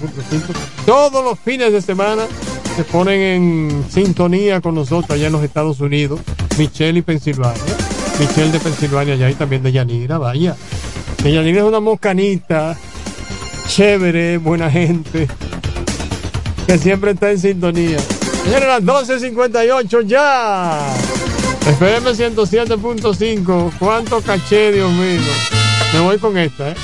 Todos 0.87 1.23
los 1.23 1.39
fines 1.39 1.71
de 1.71 1.81
semana 1.81 2.23
se 2.75 2.83
ponen 2.83 3.21
en 3.21 3.85
sintonía 3.89 4.59
con 4.59 4.73
nosotros 4.73 5.11
allá 5.11 5.27
en 5.27 5.33
los 5.33 5.43
Estados 5.43 5.79
Unidos. 5.79 6.19
Michelle 6.57 6.97
y 6.97 7.01
Pensilvania. 7.03 7.61
Michelle 8.19 8.51
de 8.51 8.59
Pensilvania 8.59 9.13
allá 9.13 9.29
y 9.29 9.35
también 9.35 9.61
de 9.61 9.71
Yanira, 9.71 10.17
vaya. 10.17 10.55
Que 11.21 11.31
Yanira 11.31 11.59
es 11.59 11.65
una 11.67 11.79
moscanita, 11.79 12.75
chévere, 13.67 14.37
buena 14.39 14.69
gente, 14.69 15.27
que 16.71 16.77
siempre 16.77 17.11
está 17.11 17.29
en 17.31 17.37
sintonía. 17.37 17.99
Señores, 18.45 18.65
las 18.65 18.81
12.58 18.81 20.07
ya. 20.07 20.79
FM 21.67 22.11
107.5. 22.11 23.73
¿Cuánto 23.77 24.21
caché, 24.21 24.71
Dios 24.71 24.89
mío? 24.93 25.19
Me 25.93 25.99
voy 25.99 26.17
con 26.17 26.37
esta, 26.37 26.69
¿eh? 26.69 26.75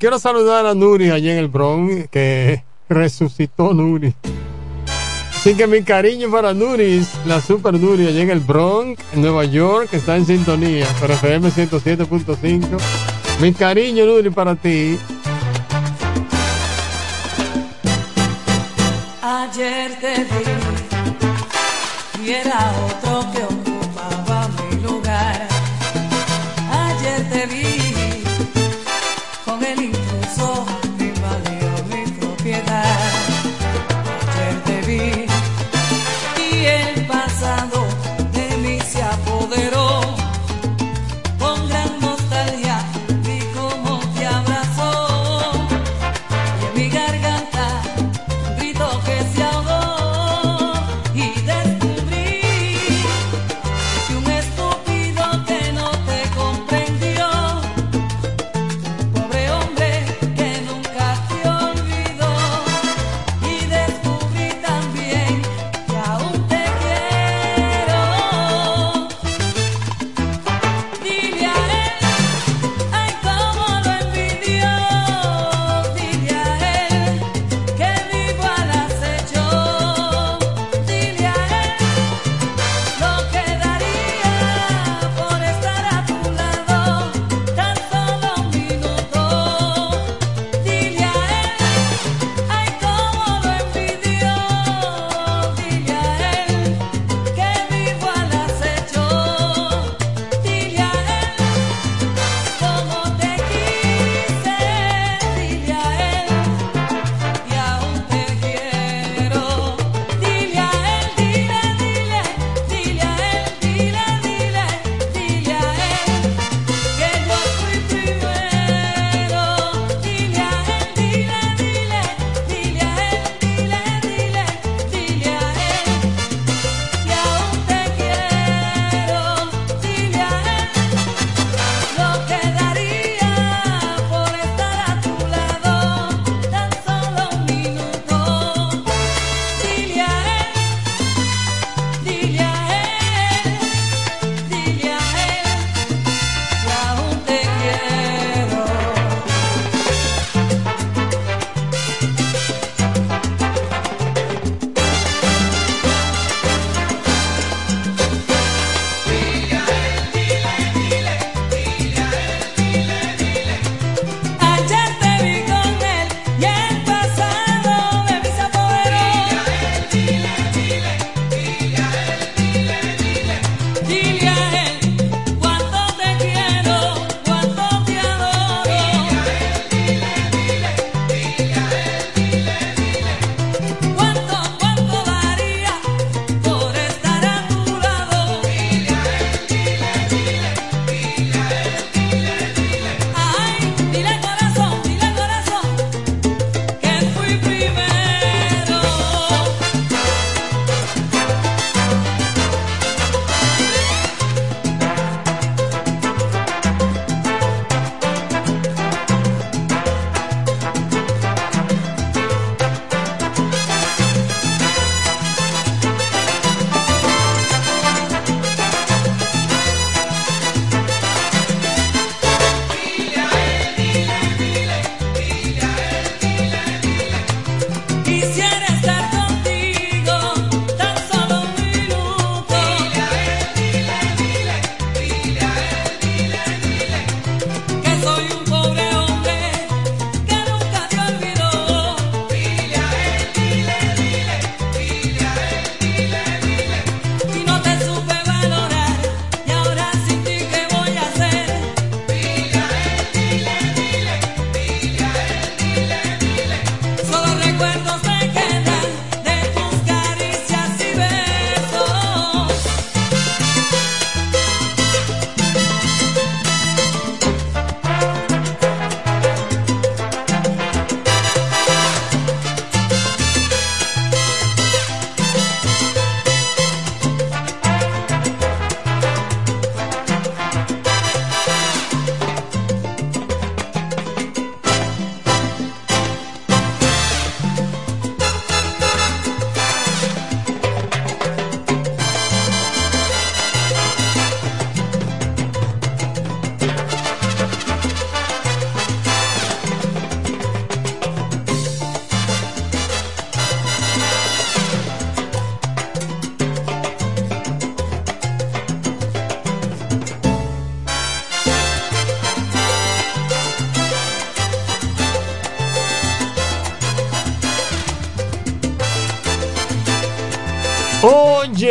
quiero 0.00 0.18
saludar 0.18 0.64
a 0.64 0.74
Nuri 0.74 1.10
allí 1.10 1.28
en 1.30 1.36
el 1.36 1.48
Bronx, 1.48 2.08
que 2.10 2.64
resucitó 2.88 3.74
Nuri. 3.74 4.14
Así 5.36 5.54
que 5.54 5.66
mi 5.66 5.82
cariño 5.82 6.30
para 6.30 6.52
Nuris, 6.54 7.12
la 7.26 7.40
super 7.40 7.74
Nuri 7.74 8.06
allí 8.06 8.22
en 8.22 8.30
el 8.30 8.40
Bronx, 8.40 9.00
en 9.12 9.20
Nueva 9.20 9.44
York, 9.44 9.90
que 9.90 9.98
está 9.98 10.16
en 10.16 10.26
sintonía 10.26 10.86
por 10.98 11.10
FM 11.10 11.50
107.5. 11.50 12.78
Mi 13.40 13.52
cariño, 13.52 14.06
Nuri, 14.06 14.30
para 14.30 14.56
ti. 14.56 14.98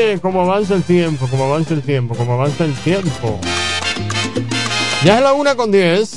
Oye, 0.10 0.20
cómo 0.20 0.42
avanza 0.42 0.74
el 0.74 0.82
tiempo, 0.82 1.28
cómo 1.30 1.44
avanza 1.44 1.76
el 1.76 1.84
tiempo, 1.84 2.16
cómo 2.16 2.34
avanza 2.34 2.66
el 2.66 2.74
tiempo. 2.74 3.40
Ya 5.04 5.18
es 5.18 5.22
la 5.22 5.34
una 5.34 5.54
con 5.54 5.72
10. 5.72 6.10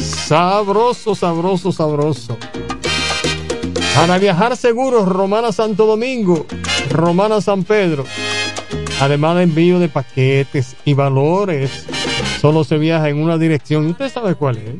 Sabroso, 0.00 1.14
sabroso, 1.14 1.72
sabroso. 1.72 2.38
Para 3.94 4.16
viajar 4.16 4.56
seguros, 4.56 5.06
Romana 5.06 5.52
Santo 5.52 5.84
Domingo, 5.84 6.46
Romana 6.88 7.42
San 7.42 7.62
Pedro. 7.62 8.06
Además 8.98 9.36
de 9.36 9.42
envío 9.42 9.78
de 9.78 9.90
paquetes 9.90 10.76
y 10.86 10.94
valores, 10.94 11.84
solo 12.40 12.64
se 12.64 12.78
viaja 12.78 13.10
en 13.10 13.22
una 13.22 13.36
dirección. 13.36 13.86
¿Usted 13.88 14.10
sabe 14.10 14.34
cuál 14.34 14.56
es? 14.56 14.76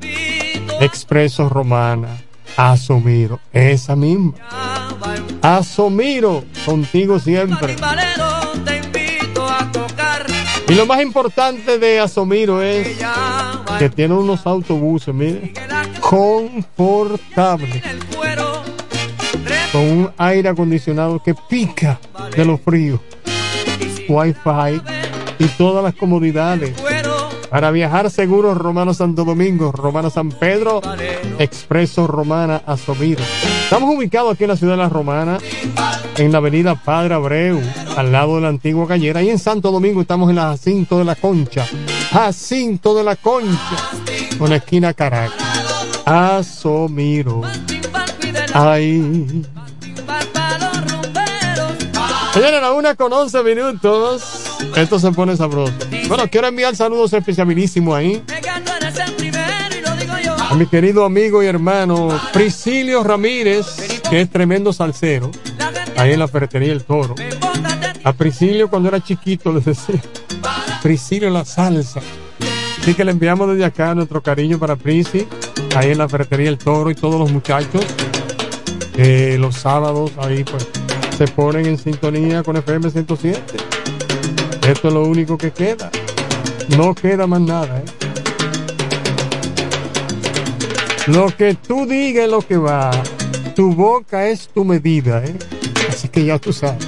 Expreso 0.80 1.50
Romana, 1.50 2.16
Asomiro, 2.56 3.38
esa 3.52 3.94
misma. 3.96 4.32
Asomiro, 5.46 6.42
contigo 6.64 7.20
siempre. 7.20 7.76
Y 10.68 10.74
lo 10.74 10.86
más 10.86 11.00
importante 11.00 11.78
de 11.78 12.00
Asomiro 12.00 12.60
es 12.60 12.98
que 13.78 13.88
tiene 13.88 14.14
unos 14.14 14.44
autobuses, 14.44 15.14
mire, 15.14 15.52
confortables, 16.00 17.80
con 19.70 19.82
un 19.82 20.12
aire 20.18 20.48
acondicionado 20.48 21.22
que 21.22 21.36
pica 21.48 22.00
de 22.36 22.44
lo 22.44 22.58
frío, 22.58 23.00
wifi 24.08 24.82
y 25.38 25.46
todas 25.56 25.84
las 25.84 25.94
comodidades. 25.94 26.74
Para 27.50 27.70
viajar 27.70 28.10
seguro, 28.10 28.54
Romano 28.54 28.92
Santo 28.92 29.24
Domingo, 29.24 29.72
Romana 29.72 30.10
San 30.10 30.30
Pedro, 30.30 30.80
Expreso 31.38 32.06
Romana 32.06 32.62
Asomiro. 32.66 33.22
Estamos 33.64 33.94
ubicados 33.94 34.34
aquí 34.34 34.44
en 34.44 34.50
la 34.50 34.56
ciudad 34.56 34.74
de 34.74 34.78
La 34.78 34.88
Romana, 34.88 35.38
en 36.16 36.32
la 36.32 36.38
avenida 36.38 36.74
Padre 36.74 37.14
Abreu, 37.14 37.60
al 37.96 38.12
lado 38.12 38.36
de 38.36 38.42
la 38.42 38.48
antigua 38.48 38.86
gallera. 38.86 39.22
Y 39.22 39.30
en 39.30 39.38
Santo 39.38 39.70
Domingo 39.70 40.00
estamos 40.00 40.28
en 40.30 40.36
la 40.36 40.48
Jacinto 40.48 40.98
de 40.98 41.04
la 41.04 41.14
Concha. 41.14 41.66
Jacinto 42.12 42.94
de 42.94 43.04
la 43.04 43.16
Concha, 43.16 43.76
con 44.38 44.50
la 44.50 44.56
esquina 44.56 44.92
Caracas. 44.92 45.42
Asomiro. 46.04 47.42
Ay. 48.54 49.44
Señores, 52.32 52.60
la 52.60 52.72
una 52.72 52.94
con 52.94 53.12
11 53.12 53.42
minutos. 53.42 54.45
Esto 54.76 54.98
se 54.98 55.10
pone 55.12 55.36
sabroso. 55.36 55.72
Bueno, 56.08 56.24
quiero 56.30 56.48
enviar 56.48 56.76
saludos 56.76 57.12
especialísimos 57.12 57.96
ahí. 57.96 58.22
A 60.48 60.54
mi 60.54 60.66
querido 60.66 61.04
amigo 61.04 61.42
y 61.42 61.46
hermano 61.46 62.08
Priscilio 62.32 63.02
Ramírez, 63.02 63.66
que 64.08 64.20
es 64.20 64.30
tremendo 64.30 64.72
salsero, 64.72 65.30
ahí 65.96 66.12
en 66.12 66.20
la 66.20 66.28
ferretería 66.28 66.72
El 66.72 66.84
Toro. 66.84 67.14
A 68.04 68.12
Priscilio 68.12 68.70
cuando 68.70 68.88
era 68.88 69.02
chiquito 69.02 69.52
les 69.52 69.64
decía, 69.64 70.00
Priscilio 70.82 71.30
la 71.30 71.44
salsa. 71.44 72.00
Así 72.80 72.94
que 72.94 73.04
le 73.04 73.10
enviamos 73.10 73.48
desde 73.48 73.64
acá 73.64 73.94
nuestro 73.96 74.22
cariño 74.22 74.60
para 74.60 74.76
Prisi, 74.76 75.26
ahí 75.74 75.90
en 75.90 75.98
la 75.98 76.08
ferretería 76.08 76.48
El 76.48 76.58
Toro 76.58 76.90
y 76.90 76.94
todos 76.94 77.18
los 77.18 77.32
muchachos. 77.32 77.84
que 78.94 79.36
los 79.38 79.56
sábados 79.56 80.12
ahí 80.18 80.44
pues 80.44 80.66
se 81.18 81.26
ponen 81.26 81.66
en 81.66 81.78
sintonía 81.78 82.42
con 82.42 82.56
FM 82.56 82.90
107. 82.90 83.75
Esto 84.68 84.88
es 84.88 84.94
lo 84.94 85.04
único 85.04 85.38
que 85.38 85.52
queda. 85.52 85.92
No 86.76 86.92
queda 86.94 87.28
más 87.28 87.40
nada, 87.40 87.78
¿eh? 87.78 87.84
Lo 91.06 91.28
que 91.28 91.54
tú 91.54 91.86
digas 91.86 92.24
es 92.24 92.30
lo 92.30 92.42
que 92.42 92.56
va. 92.56 92.90
Tu 93.54 93.72
boca 93.72 94.26
es 94.26 94.48
tu 94.48 94.64
medida, 94.64 95.24
¿eh? 95.24 95.36
Así 95.88 96.08
que 96.08 96.24
ya 96.24 96.40
tú 96.40 96.52
sabes. 96.52 96.84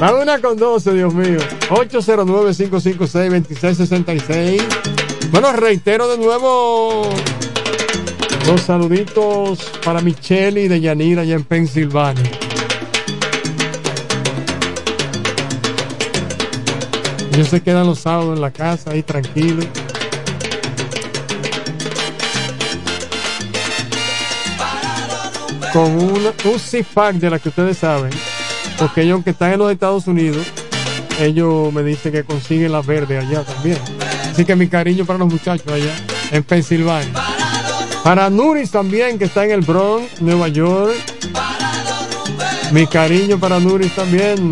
La 0.00 0.12
una 0.14 0.40
con 0.40 0.56
12, 0.56 0.94
Dios 0.94 1.14
mío. 1.14 1.38
809-556-2666. 1.70 4.62
Bueno, 5.30 5.52
reitero 5.52 6.08
de 6.08 6.18
nuevo 6.18 7.08
los 8.48 8.62
saluditos 8.62 9.60
para 9.84 10.00
Michelle 10.00 10.62
y 10.62 10.68
de 10.68 10.80
Yanira 10.80 11.22
allá 11.22 11.36
en 11.36 11.44
Pensilvania. 11.44 12.47
Ellos 17.38 17.50
se 17.50 17.60
quedan 17.60 17.86
los 17.86 18.00
sábados 18.00 18.34
en 18.34 18.40
la 18.40 18.50
casa 18.50 18.90
ahí 18.90 19.04
tranquilos. 19.04 19.64
Con 25.72 25.84
una, 26.02 26.32
un 26.44 26.58
zip-pack 26.58 27.14
de 27.14 27.30
la 27.30 27.38
que 27.38 27.50
ustedes 27.50 27.78
saben. 27.78 28.10
Porque 28.76 29.02
ellos, 29.02 29.14
aunque 29.14 29.30
están 29.30 29.52
en 29.52 29.60
los 29.60 29.70
Estados 29.70 30.08
Unidos, 30.08 30.44
ellos 31.20 31.72
me 31.72 31.84
dicen 31.84 32.10
que 32.10 32.24
consiguen 32.24 32.72
la 32.72 32.82
verde 32.82 33.18
allá 33.18 33.44
también. 33.44 33.78
Así 34.28 34.44
que 34.44 34.56
mi 34.56 34.66
cariño 34.66 35.04
para 35.04 35.20
los 35.20 35.28
muchachos 35.28 35.72
allá 35.72 35.94
en 36.32 36.42
Pensilvania. 36.42 37.12
Para 38.02 38.30
Nuris 38.30 38.72
también, 38.72 39.16
que 39.16 39.26
está 39.26 39.44
en 39.44 39.52
el 39.52 39.60
Bronx, 39.60 40.20
Nueva 40.20 40.48
York. 40.48 40.96
Mi 42.72 42.84
cariño 42.88 43.38
para 43.38 43.60
Nuris 43.60 43.94
también. 43.94 44.50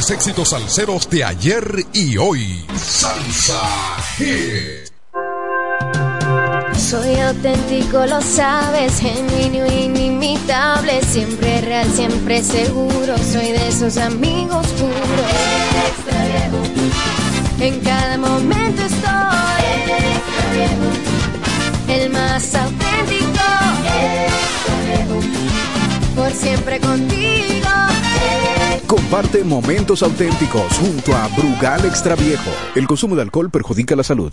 Mejores 0.00 0.10
éxitos 0.10 0.48
salseros 0.48 1.10
de 1.10 1.24
ayer 1.24 1.86
y 1.92 2.16
hoy. 2.16 2.64
Salsa 2.76 3.60
Hit. 4.16 4.90
Soy 6.78 7.20
auténtico, 7.20 8.06
lo 8.06 8.20
sabes, 8.22 8.98
genuino, 8.98 9.66
inimitable, 9.66 11.02
siempre 11.02 11.60
real, 11.60 11.86
siempre 11.94 12.42
seguro. 12.42 13.16
Soy 13.18 13.52
de 13.52 13.68
esos 13.68 13.98
amigos 13.98 14.66
puros. 14.68 15.30
En 17.60 17.80
cada 17.80 18.16
momento 18.16 18.82
estoy. 18.82 19.10
El 21.88 22.10
más 22.10 22.54
auténtico. 22.54 23.40
Por 26.16 26.32
siempre 26.32 26.80
contigo. 26.80 27.20
Comparte 28.90 29.44
momentos 29.44 30.02
auténticos 30.02 30.76
junto 30.76 31.14
a 31.14 31.28
Brugal 31.28 31.84
Extra 31.84 32.16
Viejo. 32.16 32.50
El 32.74 32.88
consumo 32.88 33.14
de 33.14 33.22
alcohol 33.22 33.48
perjudica 33.48 33.94
la 33.94 34.02
salud. 34.02 34.32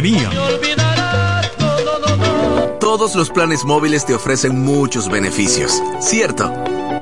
Todos 2.79 3.15
los 3.15 3.29
planes 3.29 3.63
móviles 3.63 4.03
te 4.03 4.15
ofrecen 4.15 4.59
muchos 4.59 5.09
beneficios, 5.09 5.79
¿cierto? 5.99 6.51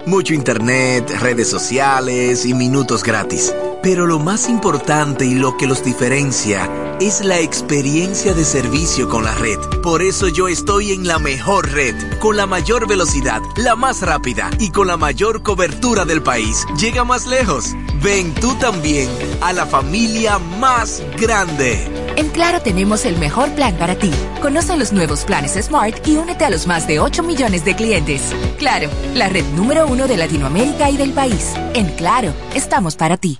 Mucho 0.05 0.33
internet, 0.33 1.09
redes 1.21 1.49
sociales 1.49 2.45
y 2.45 2.53
minutos 2.53 3.03
gratis. 3.03 3.53
Pero 3.81 4.05
lo 4.05 4.19
más 4.19 4.49
importante 4.49 5.25
y 5.25 5.35
lo 5.35 5.55
que 5.55 5.65
los 5.65 5.85
diferencia 5.85 6.69
es 6.99 7.23
la 7.23 7.39
experiencia 7.39 8.33
de 8.33 8.43
servicio 8.43 9.07
con 9.07 9.23
la 9.23 9.33
red. 9.35 9.57
Por 9.81 10.01
eso 10.01 10.27
yo 10.27 10.49
estoy 10.49 10.91
en 10.91 11.07
la 11.07 11.17
mejor 11.17 11.71
red, 11.71 11.95
con 12.19 12.35
la 12.35 12.45
mayor 12.45 12.89
velocidad, 12.89 13.41
la 13.55 13.77
más 13.77 14.01
rápida 14.01 14.49
y 14.59 14.71
con 14.71 14.87
la 14.87 14.97
mayor 14.97 15.43
cobertura 15.43 16.03
del 16.03 16.21
país. 16.21 16.65
Llega 16.77 17.05
más 17.05 17.25
lejos. 17.25 17.73
Ven 18.03 18.33
tú 18.35 18.53
también 18.55 19.09
a 19.39 19.53
la 19.53 19.65
familia 19.65 20.39
más 20.39 21.01
grande. 21.17 21.79
En 22.17 22.27
Claro 22.29 22.61
tenemos 22.61 23.05
el 23.05 23.17
mejor 23.17 23.49
plan 23.55 23.77
para 23.77 23.95
ti. 23.95 24.11
Conoce 24.41 24.75
los 24.75 24.91
nuevos 24.91 25.23
planes 25.23 25.53
Smart 25.53 26.05
y 26.05 26.17
únete 26.17 26.43
a 26.43 26.49
los 26.49 26.67
más 26.67 26.85
de 26.85 26.99
8 26.99 27.23
millones 27.23 27.63
de 27.63 27.77
clientes. 27.77 28.23
Claro, 28.57 28.89
la 29.15 29.29
red 29.29 29.45
número 29.55 29.87
uno 29.87 30.05
de 30.05 30.17
Latinoamérica 30.17 30.89
y 30.89 30.97
del 30.97 31.13
país. 31.13 31.53
En 31.73 31.87
Claro, 31.95 32.33
estamos 32.53 32.97
para 32.97 33.15
ti. 33.15 33.39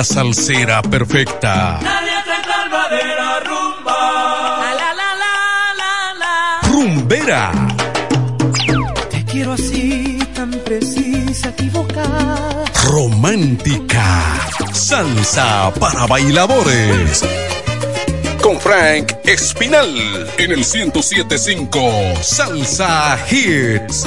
salsera 0.04 0.82
perfecta. 0.82 1.78
La 1.82 2.00
letra 2.00 2.36
en 2.36 2.42
calma 2.42 2.88
de 2.88 3.06
la. 3.06 3.22
La, 4.74 4.94
la, 4.94 5.14
la, 6.18 6.60
Rumbera. 6.68 7.52
Te 9.10 9.24
quiero 9.24 9.52
así, 9.52 10.18
tan 10.34 10.50
precisa, 10.50 11.50
equivocada. 11.50 12.64
Romántica. 12.86 14.22
Salsa 14.72 15.72
para 15.78 16.06
bailadores. 16.06 17.24
Con 18.42 18.58
Frank 18.60 19.12
Espinal 19.24 20.28
en 20.38 20.50
el 20.50 20.58
1075 20.58 21.80
Salsa 22.22 23.18
Hits. 23.30 24.06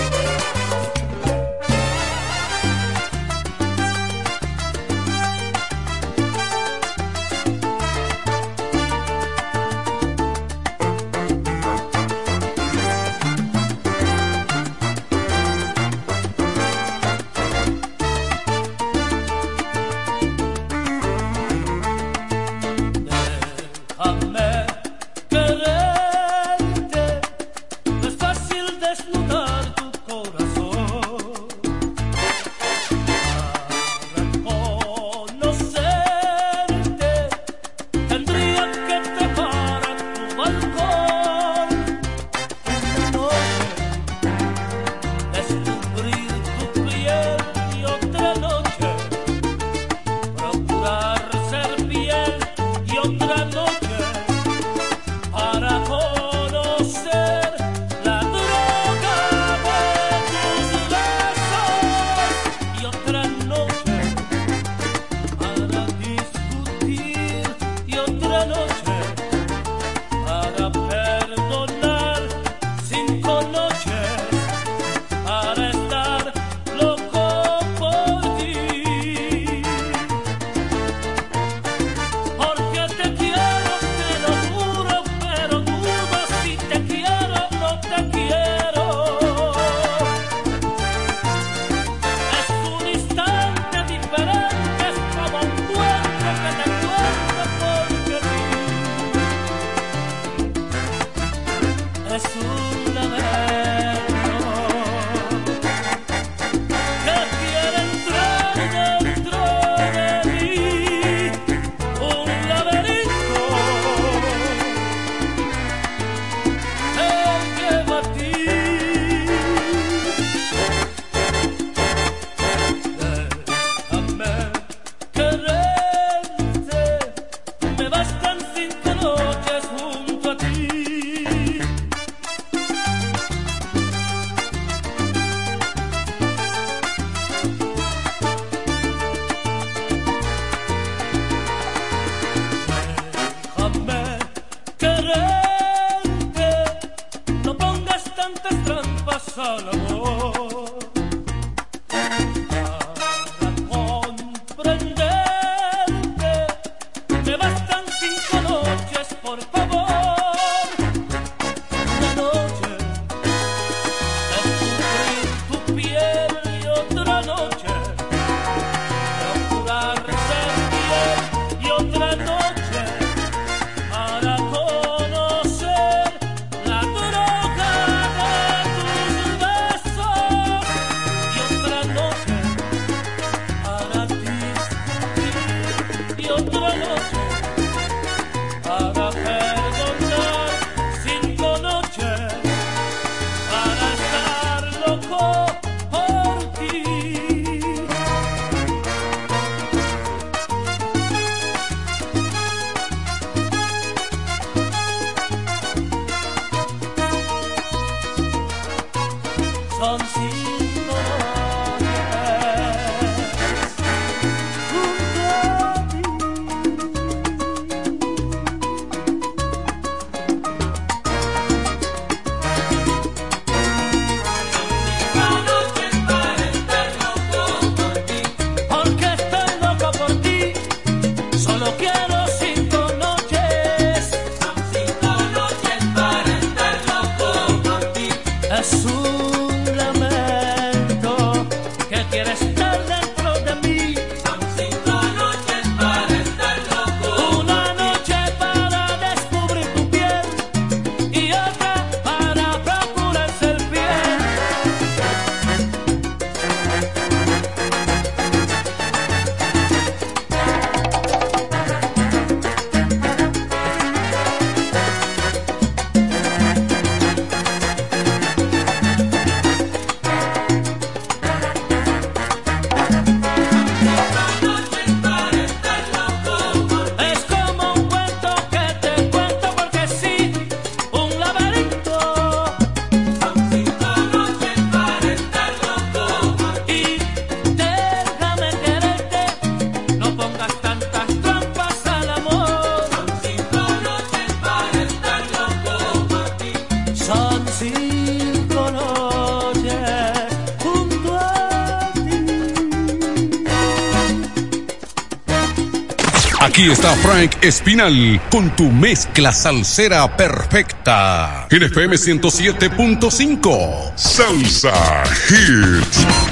Frank 307.05 307.37
Espinal 307.43 308.19
con 308.31 308.49
tu 308.55 308.71
mezcla 308.71 309.31
salsera 309.31 310.17
perfecta. 310.17 311.45
En 311.51 311.61
FM 311.61 311.97
107.5. 311.97 313.91
Salsa 313.95 315.03
Hits. 315.29 316.24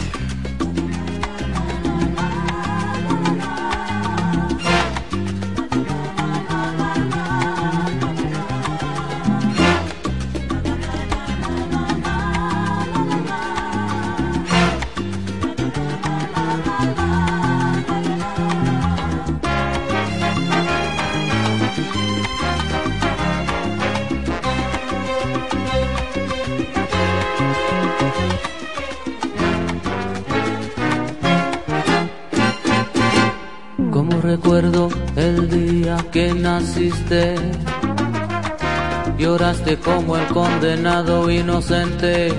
Inocente. 41.44 42.30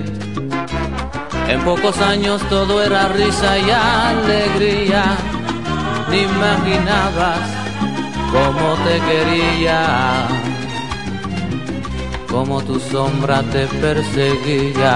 En 1.49 1.61
pocos 1.63 2.01
años 2.01 2.41
todo 2.49 2.83
era 2.83 3.09
risa 3.09 3.59
y 3.59 3.71
alegría, 3.71 5.17
ni 6.11 6.21
imaginabas 6.23 7.41
cómo 8.33 8.75
te 8.85 9.01
quería, 9.09 10.27
cómo 12.31 12.63
tu 12.63 12.81
sombra 12.81 13.43
te 13.43 13.67
perseguía. 13.67 14.95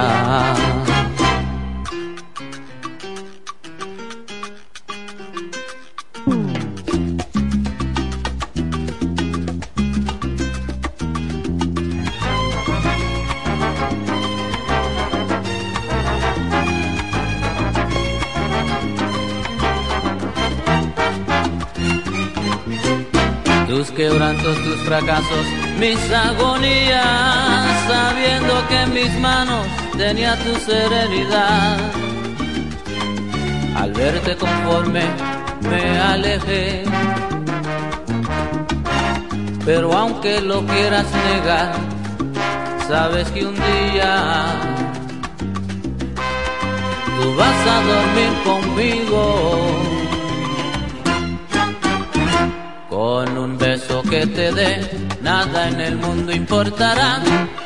Mis 25.79 25.99
agonías, 26.13 27.89
sabiendo 27.89 28.69
que 28.69 28.87
mis 28.93 29.19
manos 29.21 29.67
tenía 29.97 30.37
tu 30.37 30.55
serenidad. 30.57 31.79
Al 33.75 33.93
verte 33.93 34.37
conforme 34.37 35.05
me 35.63 35.99
alejé, 35.99 36.85
pero 39.65 39.97
aunque 39.97 40.43
lo 40.43 40.67
quieras 40.67 41.07
negar, 41.31 41.73
sabes 42.87 43.31
que 43.31 43.47
un 43.47 43.55
día 43.55 44.47
tú 47.19 47.35
vas 47.35 47.67
a 47.67 47.77
dormir 47.93 48.33
conmigo. 48.45 49.59
Con 52.91 53.39
un 53.39 53.57
beso 53.57 54.03
que 54.03 54.27
te 54.27 54.51
dé, 54.53 54.98
nada 55.29 55.69
en 55.69 55.81
el 55.81 55.97
mundo 55.97 56.33
importará. 56.33 57.21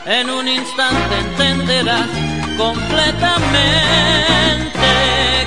En 0.04 0.28
un 0.30 0.48
instante 0.48 1.14
entenderás 1.26 2.08
completamente 2.58 4.88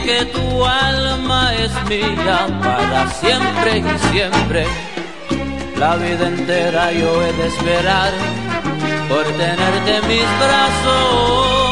que 0.05 0.19
tu 0.35 0.65
alma 0.65 1.53
es 1.55 1.73
mía 1.89 2.39
para 2.63 3.09
siempre 3.21 3.79
y 3.79 3.99
siempre. 4.11 4.65
La 5.77 5.97
vida 5.97 6.27
entera 6.35 6.93
yo 6.93 7.21
he 7.21 7.33
de 7.33 7.47
esperar 7.47 8.13
por 9.09 9.25
tenerte 9.41 9.97
en 9.97 10.07
mis 10.07 10.29
brazos. 10.43 11.64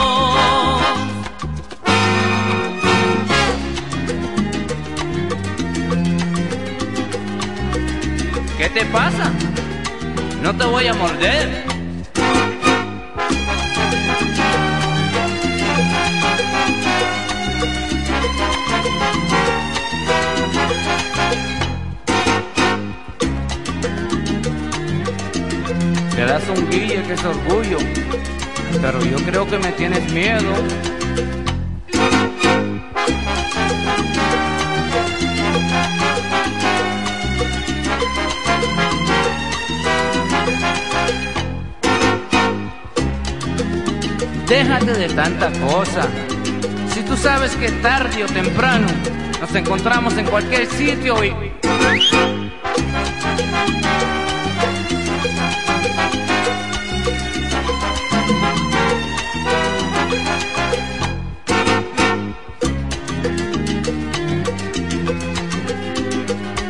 Voy 10.73 10.87
a 10.87 10.93
morder. 10.95 11.49
Te 26.15 26.25
das 26.25 26.43
un 26.49 26.69
guille 26.71 27.03
que 27.03 27.13
es 27.13 27.23
orgullo, 27.23 27.77
pero 28.81 28.99
yo 29.05 29.17
creo 29.17 29.47
que 29.47 29.59
me 29.59 29.71
tienes 29.73 30.11
miedo. 30.11 31.02
Déjate 44.47 44.93
de 44.93 45.07
tanta 45.09 45.51
cosa. 45.51 46.07
Si 46.93 47.01
tú 47.03 47.15
sabes 47.15 47.55
que 47.55 47.71
tarde 47.71 48.23
o 48.23 48.27
temprano 48.27 48.87
nos 49.39 49.55
encontramos 49.55 50.17
en 50.17 50.25
cualquier 50.25 50.67
sitio 50.67 51.23
y... 51.23 51.33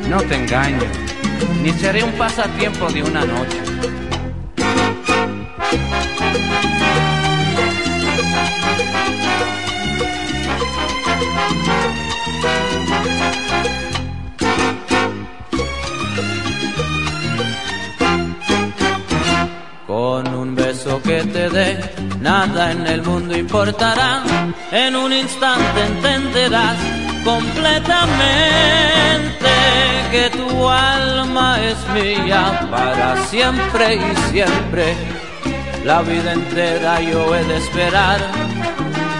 No 0.08 0.22
te 0.22 0.36
engaño, 0.36 0.78
ni 1.64 1.72
seré 1.72 2.04
un 2.04 2.12
pasatiempo 2.14 2.88
de 2.92 3.02
una 3.02 3.26
noche. 3.26 3.63
En 22.74 22.88
el 22.88 23.02
mundo 23.02 23.38
importará. 23.38 24.24
En 24.72 24.96
un 24.96 25.14
instante 25.14 25.86
entenderás 25.86 26.78
completamente 27.24 29.54
que 30.12 30.30
tu 30.30 30.70
alma 30.70 31.60
es 31.62 31.78
mía 31.90 32.68
para 32.70 33.18
siempre 33.28 33.96
y 33.96 34.32
siempre. 34.32 34.96
La 35.84 36.02
vida 36.02 36.34
entera 36.34 37.02
yo 37.02 37.36
he 37.36 37.44
de 37.44 37.58
esperar 37.58 38.20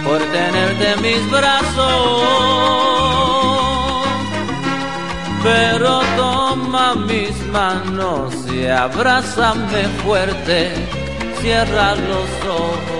por 0.06 0.20
tenerte 0.38 0.94
en 0.94 1.02
mis 1.02 1.32
brazos. 1.32 2.54
Pero 5.44 6.02
toma 6.16 6.96
mis 6.96 7.36
manos 7.48 8.34
y 8.50 8.68
abrázame 8.68 9.84
fuerte, 10.04 10.72
cierra 11.42 11.96
los 11.96 12.30
ojos. 12.50 12.93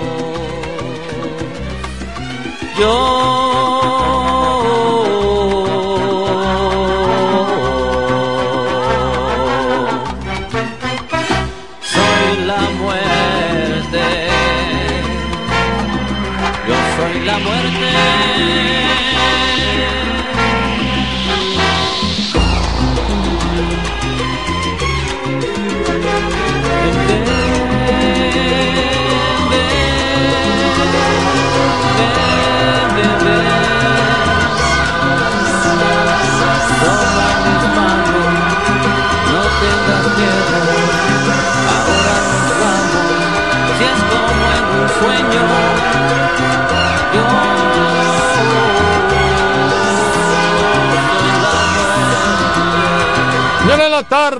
Yo 2.76 3.93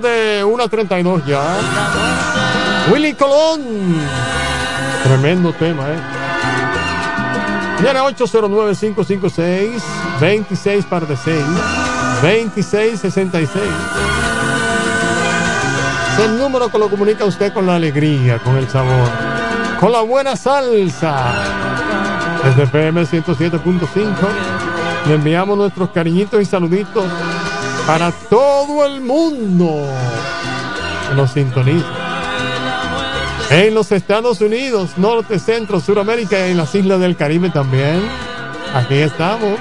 de 0.05 0.45
1.32 0.45 1.25
ya. 1.25 1.43
Willy 2.93 3.15
Colón. 3.15 3.63
Tremendo 5.03 5.53
tema, 5.55 5.89
¿eh? 5.89 5.97
Viene 7.81 7.99
809-556-26 8.01 10.85
par 10.85 11.09
de 11.09 11.17
6. 11.17 11.37
2666. 12.23 13.65
Es 16.13 16.19
el 16.25 16.39
número 16.39 16.69
que 16.69 16.79
lo 16.79 16.89
comunica 16.89 17.25
usted 17.25 17.53
con 17.53 17.67
la 17.67 17.75
alegría, 17.75 18.39
con 18.39 18.57
el 18.57 18.69
sabor, 18.69 19.09
con 19.81 19.91
la 19.91 20.03
buena 20.03 20.37
salsa. 20.37 21.33
Desde 22.45 22.65
PM 22.67 23.03
107.5 23.03 24.15
le 25.09 25.15
enviamos 25.15 25.59
nuestros 25.59 25.91
cariñitos 25.91 26.41
y 26.41 26.45
saluditos 26.45 27.05
para 27.87 28.13
todo 28.13 28.87
el 28.87 29.01
mundo 29.01 29.87
que 31.09 31.15
nos 31.15 31.33
sintoniza. 31.33 31.87
En 33.51 33.75
los 33.75 33.93
Estados 33.93 34.41
Unidos, 34.41 34.97
Norte, 34.97 35.39
Centro, 35.39 35.81
Suramérica 35.81 36.47
y 36.47 36.53
en 36.53 36.57
las 36.57 36.75
islas 36.75 36.99
del 37.01 37.17
Caribe 37.17 37.51
también. 37.51 38.03
Aquí 38.75 38.95
estamos. 38.95 39.59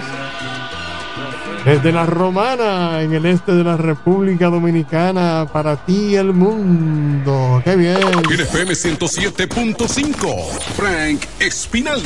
Desde 1.65 1.91
la 1.93 2.05
Romana, 2.05 3.01
en 3.01 3.13
el 3.13 3.25
este 3.25 3.53
de 3.53 3.63
la 3.63 3.77
República 3.77 4.47
Dominicana, 4.47 5.47
para 5.51 5.77
ti 5.77 6.15
el 6.15 6.33
mundo. 6.33 7.61
¡Qué 7.63 7.75
bien! 7.75 7.99
FM 8.29 8.73
107.5, 8.73 10.49
Frank 10.75 11.21
Espinal. 11.39 12.01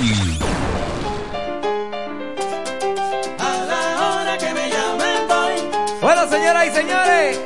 señoras 6.48 6.68
y 6.68 6.72
señores. 6.72 7.40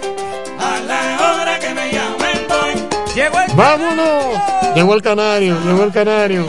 A 0.59 0.79
la 0.81 1.41
hora 1.41 1.59
que 1.59 1.73
me 1.73 1.91
llamen, 1.91 2.47
voy. 2.47 3.13
Llegó 3.15 3.39
el 3.39 3.55
Vámonos. 3.55 4.23
Canario. 4.35 4.75
Llegó 4.75 4.93
el 4.93 5.01
canario, 5.01 5.57
llegó 5.65 5.83
el 5.83 5.91
canario. 5.91 6.45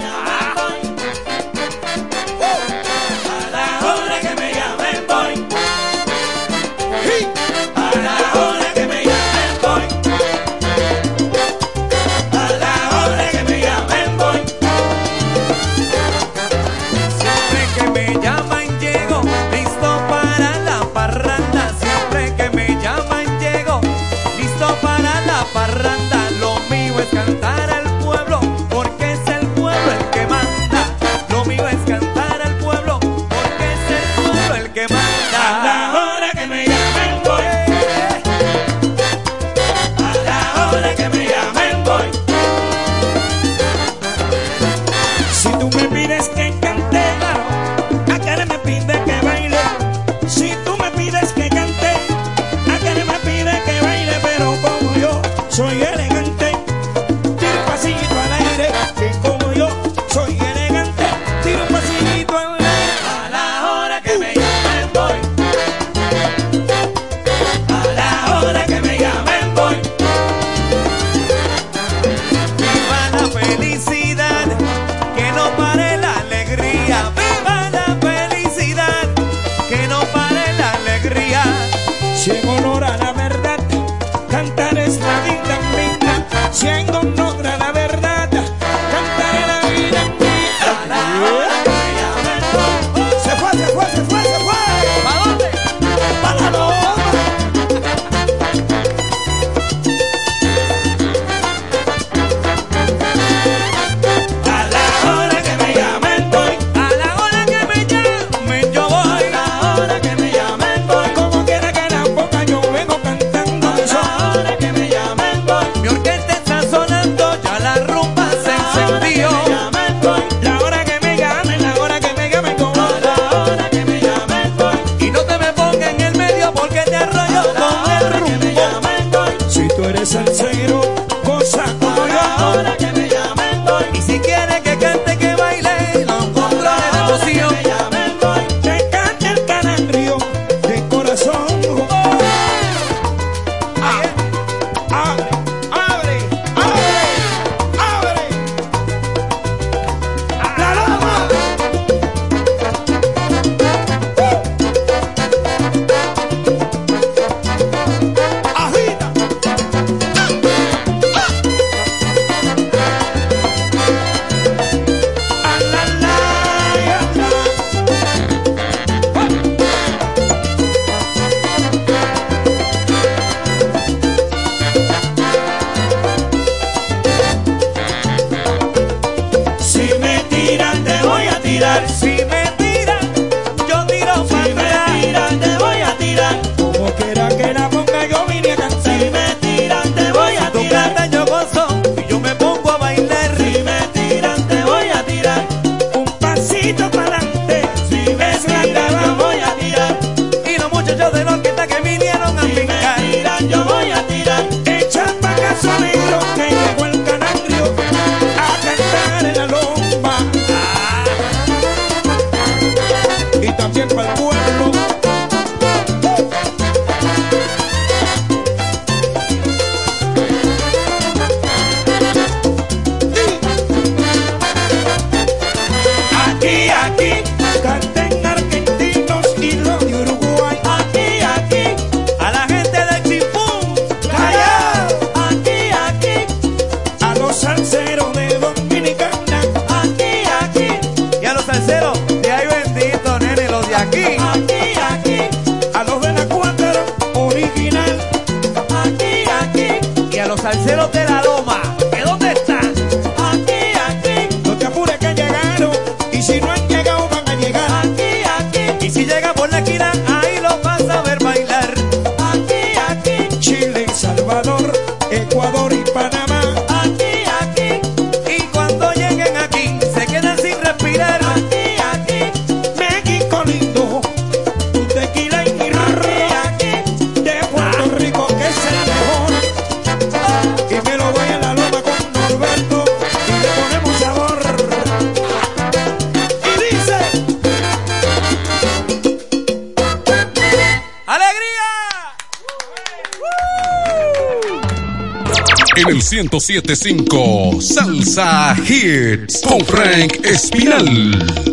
1075 296.30 297.60
Salsa 297.60 298.56
Hits 298.66 299.40
con 299.42 299.64
Frank 299.64 300.24
Espinal. 300.24 301.51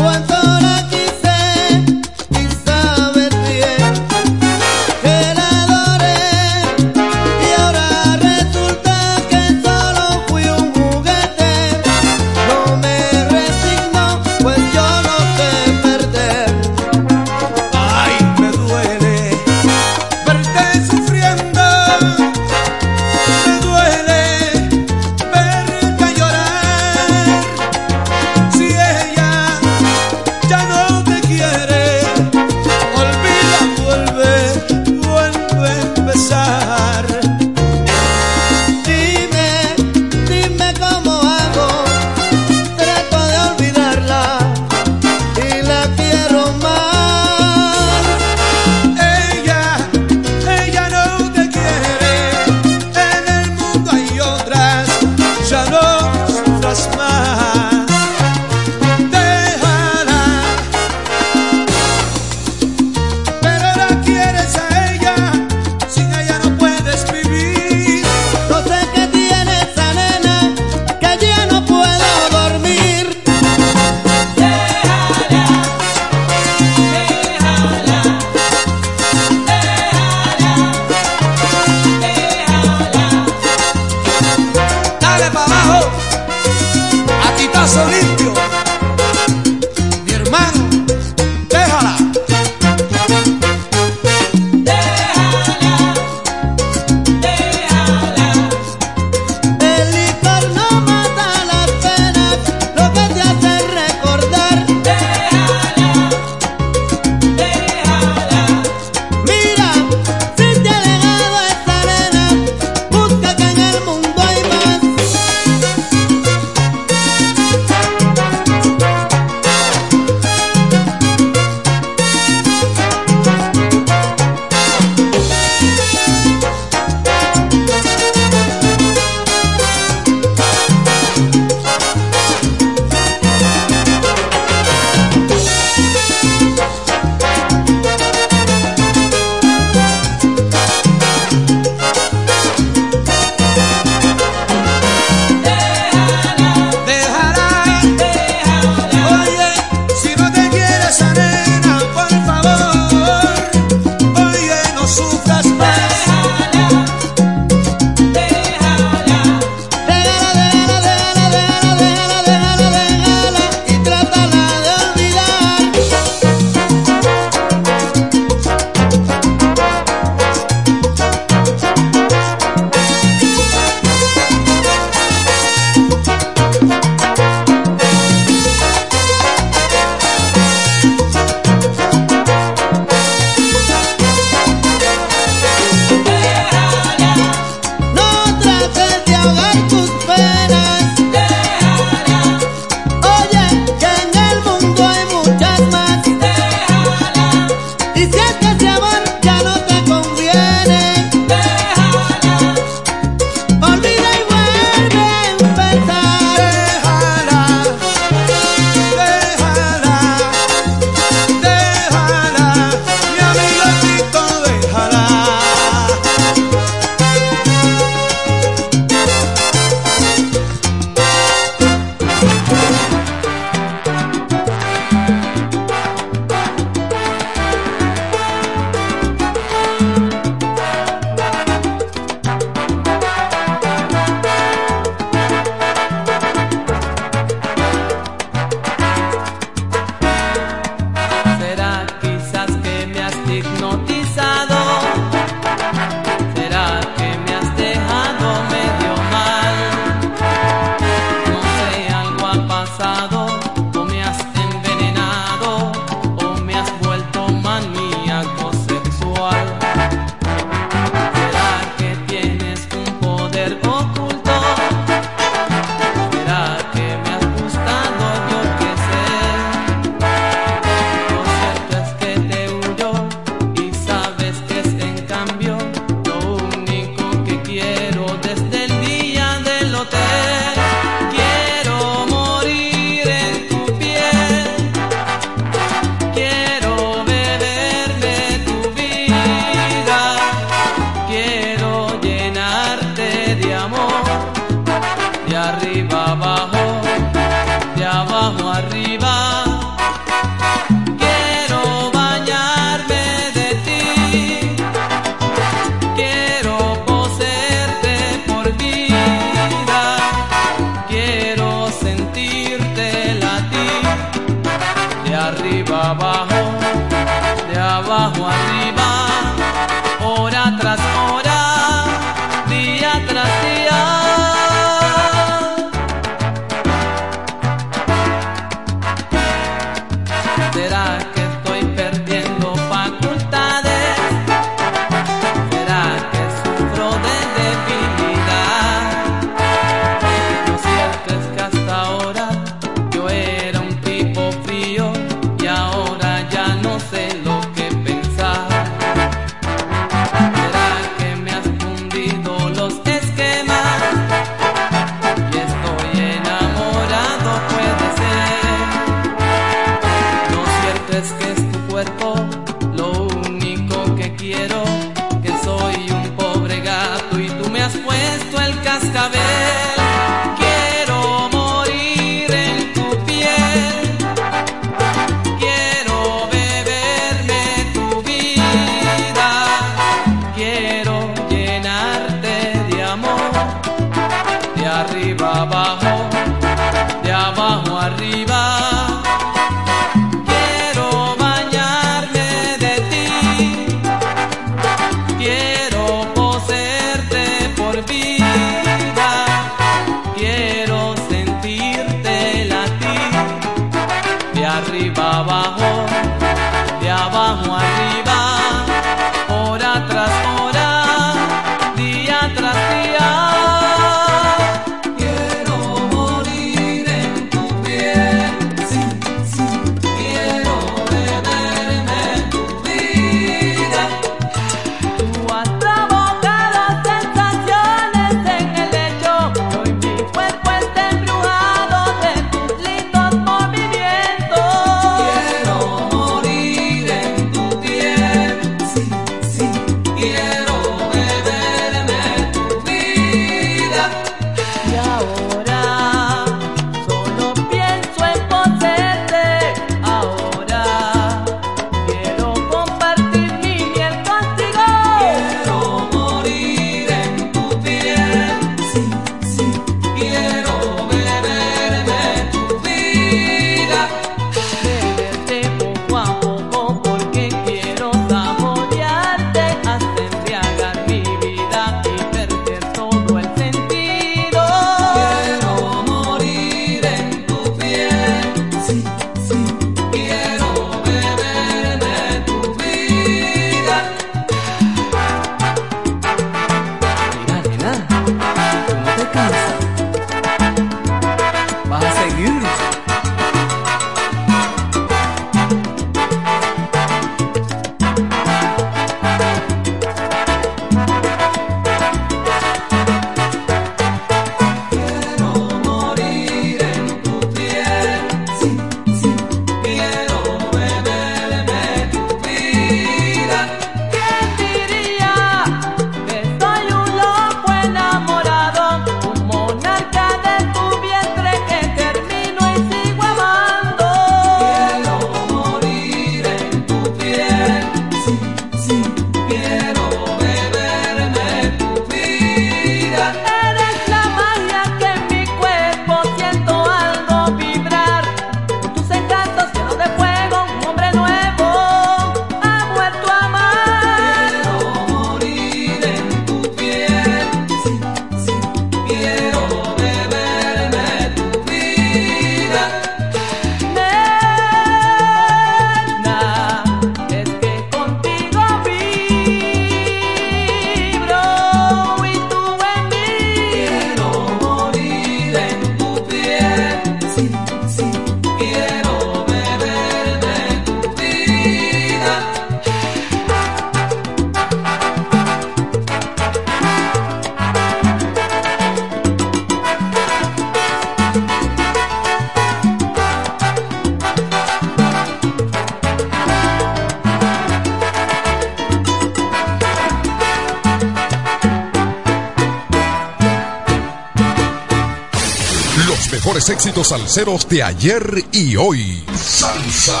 De 597.20 597.62
ayer 597.62 598.24
y 598.32 598.56
hoy. 598.56 599.04
Salsa. 599.14 600.00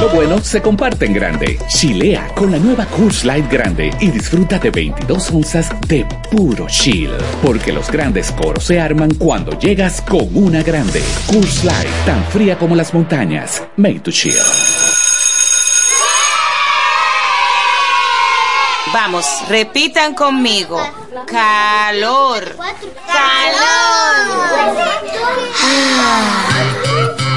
Lo 0.00 0.08
bueno 0.10 0.38
se 0.44 0.62
comparte 0.62 1.06
en 1.06 1.12
grande. 1.12 1.58
Chilea 1.66 2.28
con 2.36 2.52
la 2.52 2.58
nueva 2.58 2.86
Coors 2.86 3.24
Light 3.24 3.50
Grande 3.50 3.90
y 4.00 4.12
disfruta 4.12 4.60
de 4.60 4.70
22 4.70 5.32
onzas 5.32 5.70
de 5.88 6.06
puro 6.30 6.68
chill. 6.68 7.10
Porque 7.42 7.72
los 7.72 7.90
grandes 7.90 8.30
coros 8.30 8.62
se 8.62 8.78
arman 8.80 9.14
cuando 9.14 9.58
llegas 9.58 10.00
con 10.02 10.28
una 10.36 10.62
grande. 10.62 11.02
Coors 11.26 11.64
Light, 11.64 11.88
tan 12.06 12.24
fría 12.26 12.56
como 12.56 12.76
las 12.76 12.94
montañas. 12.94 13.60
Made 13.76 14.00
to 14.00 14.12
chill. 14.12 14.36
Vamos, 18.92 19.26
repitan 19.48 20.14
conmigo. 20.14 20.80
Calor. 21.26 22.56
Calor. 23.08 23.74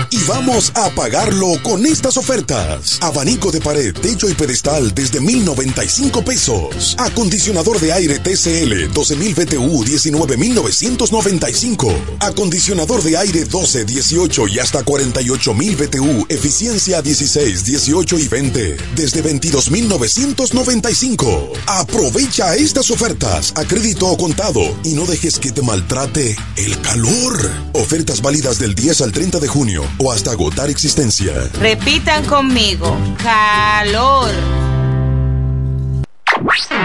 Y 0.10 0.24
vamos 0.24 0.72
a 0.76 0.90
pagarlo 0.92 1.62
con 1.64 1.86
estas 1.86 2.16
ofertas. 2.16 2.98
Abanico 3.02 3.52
de 3.52 3.60
pared, 3.60 3.94
techo 3.94 4.30
y 4.30 4.36
pedestal 4.36 4.96
desde 4.96 5.20
1095 5.20 6.24
pesos. 6.24 6.96
Acondicionador 6.98 7.78
de 7.82 7.92
aire 7.92 8.20
TCL 8.20 8.94
12000 8.94 9.36
BTU 9.36 9.84
19995. 9.84 11.94
Acondicionador 12.22 13.04
de 13.04 13.18
aire 13.18 13.44
12, 13.44 13.84
18 13.84 14.48
y 14.48 14.60
hasta 14.60 14.84
48000 14.84 15.76
BTU, 15.76 16.26
eficiencia 16.30 17.02
16, 17.02 17.66
18 17.66 18.20
y 18.20 18.28
20 18.30 18.78
desde 18.96 19.22
22995. 19.22 21.52
Aprovecha 21.68 22.56
estas 22.56 22.92
ofertas 22.92 23.52
a 23.58 23.66
crédito 23.66 24.08
o 24.08 24.18
contado 24.18 24.62
y 24.86 24.94
no 24.94 25.06
dejes 25.06 25.38
que 25.38 25.52
te 25.52 25.62
maltrate 25.62 26.38
el 26.56 26.80
calor. 26.80 27.38
Ofertas 27.74 28.22
válidas 28.22 28.58
del 28.60 28.74
10 28.74 29.02
al 29.02 29.12
30 29.12 29.40
de 29.40 29.48
junio 29.50 29.84
o 29.98 30.12
hasta 30.12 30.32
agotar 30.32 30.70
existencia. 30.70 31.34
Repitan 31.60 32.26
conmigo. 32.26 32.98
Calor. 33.22 34.32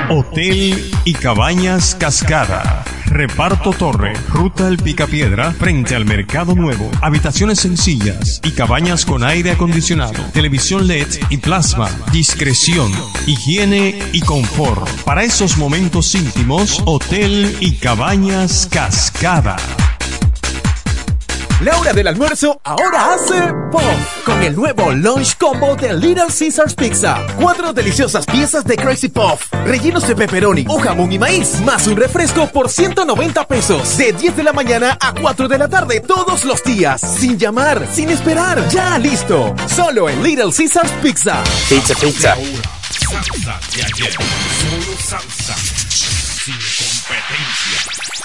Hotel 0.09 0.91
y 1.05 1.13
Cabañas 1.15 1.95
Cascada. 1.95 2.85
Reparto 3.07 3.73
Torre, 3.73 4.15
Ruta 4.31 4.69
El 4.69 4.79
Picapiedra, 4.79 5.53
frente 5.53 5.95
al 5.95 6.07
Mercado 6.07 6.55
Nuevo. 6.55 6.91
Habitaciones 7.03 7.61
sencillas 7.61 8.41
y 8.43 8.53
cabañas 8.53 9.05
con 9.05 9.23
aire 9.23 9.51
acondicionado, 9.51 10.25
televisión 10.33 10.87
LED 10.87 11.09
y 11.29 11.37
plasma. 11.37 11.91
Discreción, 12.11 12.91
higiene 13.27 13.99
y 14.13 14.23
confort. 14.23 14.89
Para 15.05 15.25
esos 15.25 15.59
momentos 15.59 16.15
íntimos, 16.15 16.83
Hotel 16.87 17.55
y 17.61 17.73
Cabañas 17.73 18.67
Cascada. 18.71 19.57
La 21.63 21.79
hora 21.79 21.93
del 21.93 22.09
almuerzo 22.09 22.61
ahora 22.65 23.15
hace 23.15 23.41
pop 23.71 23.83
con 24.25 24.43
el 24.43 24.57
nuevo 24.57 24.91
lunch 24.91 25.37
combo 25.37 25.77
de 25.77 25.93
Little 25.93 26.27
Caesars 26.27 26.75
Pizza. 26.75 27.25
Cuatro 27.41 27.73
deliciosas 27.73 28.27
piezas 28.27 28.65
de 28.65 28.75
Crazy 28.75 29.09
Puff, 29.09 29.53
rellenos 29.65 30.09
de 30.09 30.17
pepperoni 30.17 30.65
o 30.69 30.81
jamón 30.81 31.13
y 31.13 31.21
maíz, 31.21 31.61
más 31.61 31.87
un 31.87 31.97
refresco 31.97 32.49
por 32.49 32.69
190 32.69 33.47
pesos. 33.47 33.97
De 33.97 34.13
10 34.13 34.39
de 34.39 34.43
la 34.43 34.53
mañana 34.53 34.99
a 35.01 35.15
4 35.15 35.47
de 35.47 35.59
la 35.59 35.69
tarde 35.69 36.01
todos 36.01 36.45
los 36.45 36.65
días. 36.65 37.01
Sin 37.01 37.39
llamar, 37.39 37.87
sin 37.93 38.11
esperar. 38.11 38.69
Ya 38.69 38.99
listo. 38.99 39.55
Solo 39.69 40.09
en 40.09 40.21
Little 40.21 40.51
Caesars 40.53 40.91
Pizza. 41.01 41.45
Pizza, 41.69 41.95
pizza. 41.95 42.35
Salsa 42.91 43.61
de 43.77 43.85
ayer. 43.85 44.13
Solo 44.13 44.99
salsa. 44.99 45.55
Sin 45.57 46.55
competencia. 46.55 48.22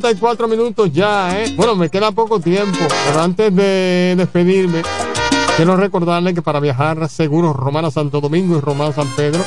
54 0.00 0.48
minutos 0.48 0.90
ya, 0.94 1.42
¿eh? 1.42 1.52
Bueno, 1.56 1.76
me 1.76 1.90
queda 1.90 2.10
poco 2.10 2.40
tiempo, 2.40 2.78
pero 3.06 3.20
antes 3.20 3.54
de 3.54 4.14
despedirme, 4.16 4.80
quiero 5.56 5.76
recordarle 5.76 6.32
que 6.32 6.40
para 6.40 6.58
viajar 6.58 7.06
seguros 7.10 7.54
Romana 7.54 7.90
Santo 7.90 8.22
Domingo 8.22 8.56
y 8.56 8.60
Romana 8.60 8.94
San 8.94 9.08
Pedro, 9.08 9.44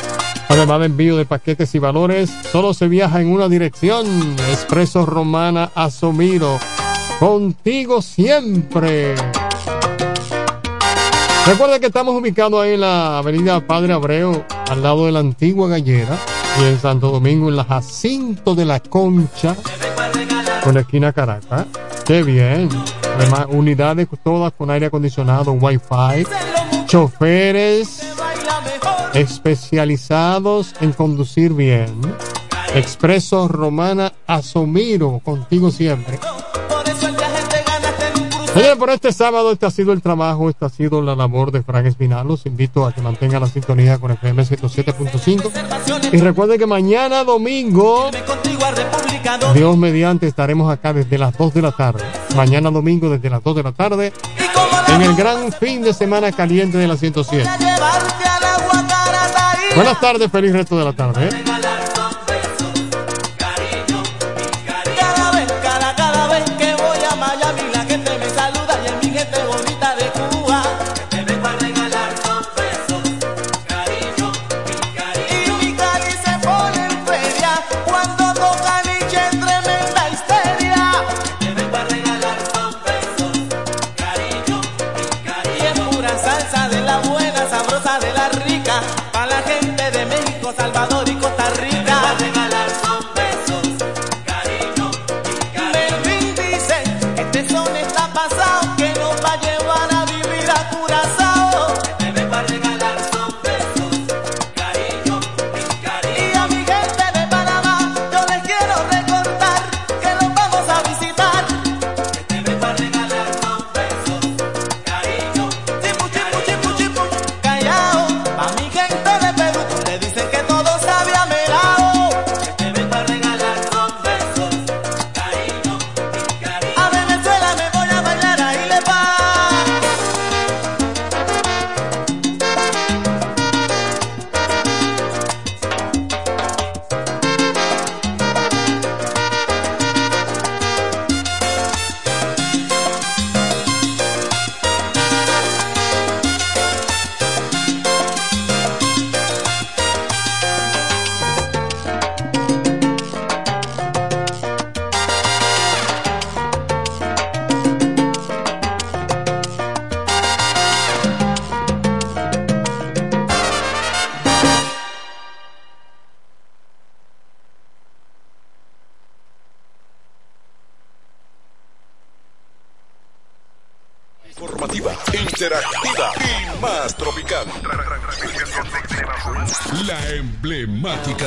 además 0.47 0.81
de 0.81 0.85
envío 0.85 1.17
de 1.17 1.25
paquetes 1.25 1.73
y 1.73 1.79
valores, 1.79 2.31
solo 2.51 2.75
se 2.75 2.87
viaja 2.87 3.19
en 3.19 3.31
una 3.31 3.49
dirección, 3.49 4.05
Expreso 4.51 5.07
Romana 5.07 5.71
Asomiro, 5.73 6.59
contigo 7.19 8.03
siempre. 8.03 9.15
Recuerda 11.47 11.79
que 11.79 11.87
estamos 11.87 12.13
ubicados 12.13 12.61
ahí 12.61 12.73
en 12.75 12.81
la 12.81 13.17
avenida 13.17 13.65
Padre 13.65 13.93
Abreu, 13.93 14.45
al 14.69 14.83
lado 14.83 15.07
de 15.07 15.13
la 15.13 15.19
antigua 15.19 15.67
gallera, 15.67 16.15
y 16.61 16.65
en 16.65 16.79
Santo 16.79 17.09
Domingo, 17.09 17.49
en 17.49 17.55
la 17.55 17.63
Jacinto 17.63 18.53
de 18.53 18.65
la 18.65 18.79
Concha, 18.79 19.55
con 20.63 20.73
la 20.73 20.81
esquina 20.81 21.11
Caracas. 21.11 21.65
Qué 22.05 22.23
bien. 22.23 22.69
Además, 23.17 23.47
unidades 23.49 24.07
todas 24.23 24.53
con 24.53 24.71
aire 24.71 24.87
acondicionado, 24.87 25.51
wifi, 25.53 26.25
choferes 26.85 28.01
especializados 29.13 30.73
en 30.81 30.91
conducir 30.93 31.53
bien. 31.53 31.99
Expreso 32.75 33.47
Romana 33.47 34.13
Asomiro, 34.25 35.19
contigo 35.23 35.69
siempre. 35.69 36.19
Señores, 38.53 38.75
por 38.77 38.91
este 38.91 39.11
sábado, 39.11 39.51
este 39.51 39.65
ha 39.65 39.71
sido 39.71 39.93
el 39.93 40.01
trabajo, 40.03 40.47
esta 40.47 40.67
ha 40.67 40.69
sido 40.69 41.01
la 41.01 41.15
labor 41.15 41.51
de 41.51 41.63
Frank 41.63 41.87
Espinal. 41.87 42.27
Los 42.27 42.45
invito 42.45 42.85
a 42.85 42.91
que 42.93 43.01
mantengan 43.01 43.41
la 43.41 43.47
sintonía 43.47 43.97
con 43.97 44.11
FM 44.11 44.43
107.5. 44.43 46.11
Y 46.11 46.17
recuerden 46.17 46.59
que 46.59 46.67
mañana 46.67 47.23
domingo, 47.23 48.11
Dios 49.55 49.75
mediante, 49.77 50.27
estaremos 50.27 50.71
acá 50.71 50.93
desde 50.93 51.17
las 51.17 51.35
2 51.35 51.53
de 51.55 51.61
la 51.63 51.71
tarde. 51.71 52.03
Mañana 52.35 52.69
domingo 52.69 53.09
desde 53.09 53.31
las 53.31 53.43
2 53.43 53.55
de 53.55 53.63
la 53.63 53.71
tarde, 53.71 54.13
en 54.87 55.01
el 55.01 55.15
gran 55.15 55.51
fin 55.51 55.81
de 55.81 55.91
semana 55.91 56.31
caliente 56.31 56.77
de 56.77 56.87
la 56.87 56.95
107. 56.95 57.49
Buenas 59.75 59.99
tardes, 59.99 60.31
feliz 60.31 60.53
resto 60.53 60.77
de 60.77 60.85
la 60.85 60.93
tarde. 60.93 61.29
¿eh? 61.29 61.62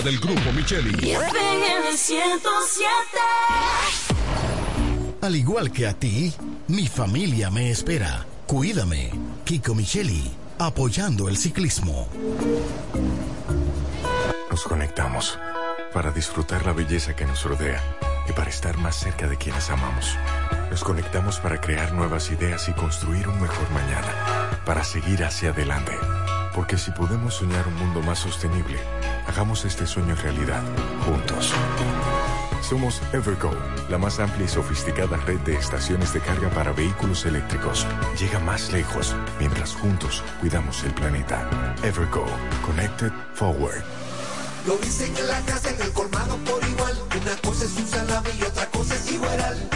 Del 0.07 0.21
grupo 0.21 0.53
Micheli. 0.53 1.17
Al 5.21 5.35
igual 5.35 5.73
que 5.73 5.89
a 5.89 5.95
ti, 5.95 6.33
mi 6.69 6.87
familia 6.87 7.51
me 7.51 7.71
espera. 7.71 8.25
Cuídame. 8.47 9.11
Kiko 9.45 9.75
Micheli, 9.75 10.31
apoyando 10.61 11.29
el 11.29 11.37
ciclismo. 11.37 12.07
Nos 14.49 14.63
conectamos 14.63 15.41
para 15.93 16.13
disfrutar 16.13 16.65
la 16.65 16.73
belleza 16.73 17.17
que 17.17 17.27
nos 17.27 17.43
rodea 17.43 17.83
y 18.29 18.33
para 18.33 18.49
estar 18.49 18.79
más 18.79 18.95
cerca 18.95 19.27
de 19.27 19.37
quienes 19.37 19.71
amamos. 19.71 20.17
Nos 20.71 20.85
conectamos 20.85 21.41
para 21.41 21.61
crear 21.61 21.93
nuevas 21.93 22.31
ideas 22.31 22.69
y 22.69 22.73
construir 22.75 23.27
un 23.27 23.41
mejor 23.41 23.69
mañana, 23.73 24.61
para 24.65 24.85
seguir 24.85 25.25
hacia 25.25 25.51
adelante. 25.51 25.99
Porque 26.55 26.79
si 26.79 26.93
podemos 26.93 27.35
soñar 27.35 27.67
un 27.67 27.75
mundo 27.75 28.03
más 28.03 28.21
sostenible, 28.21 28.79
hagamos 29.27 29.65
este 29.65 29.87
sueño 29.87 30.15
realidad, 30.15 30.63
juntos. 31.05 31.53
Somos 32.63 33.01
Evergo, 33.13 33.53
la 33.89 33.99
más 33.99 34.19
amplia 34.19 34.47
y 34.47 34.49
sofisticada 34.49 35.17
red 35.19 35.39
de 35.41 35.55
estaciones 35.55 36.13
de 36.13 36.21
carga 36.21 36.51
para 36.51 36.73
vehículos 36.73 37.25
eléctricos. 37.25 37.87
Llega 38.19 38.41
más 38.41 38.73
lejos 38.73 39.15
mientras 39.39 39.75
juntos 39.75 40.25
cuidamos 40.41 40.83
el 40.85 40.93
planeta. 40.93 41.49
Evergo, 41.85 42.27
Connected 42.65 43.13
Forward. 43.35 43.85
Lo 44.67 44.77
dicen 44.79 45.17
en 45.17 45.29
la 45.29 45.41
casa, 45.43 45.71
en 45.71 45.81
el 45.81 45.93
colmado 45.93 46.37
por 46.39 46.61
igual. 46.69 46.95
Una 47.21 47.37
cosa 47.37 47.67
es 47.67 47.77
un 47.77 47.87
salami 47.87 48.31
y 48.41 48.43
otra 48.43 48.67
cosa 48.67 48.95
es 48.97 49.13
igual. 49.13 49.69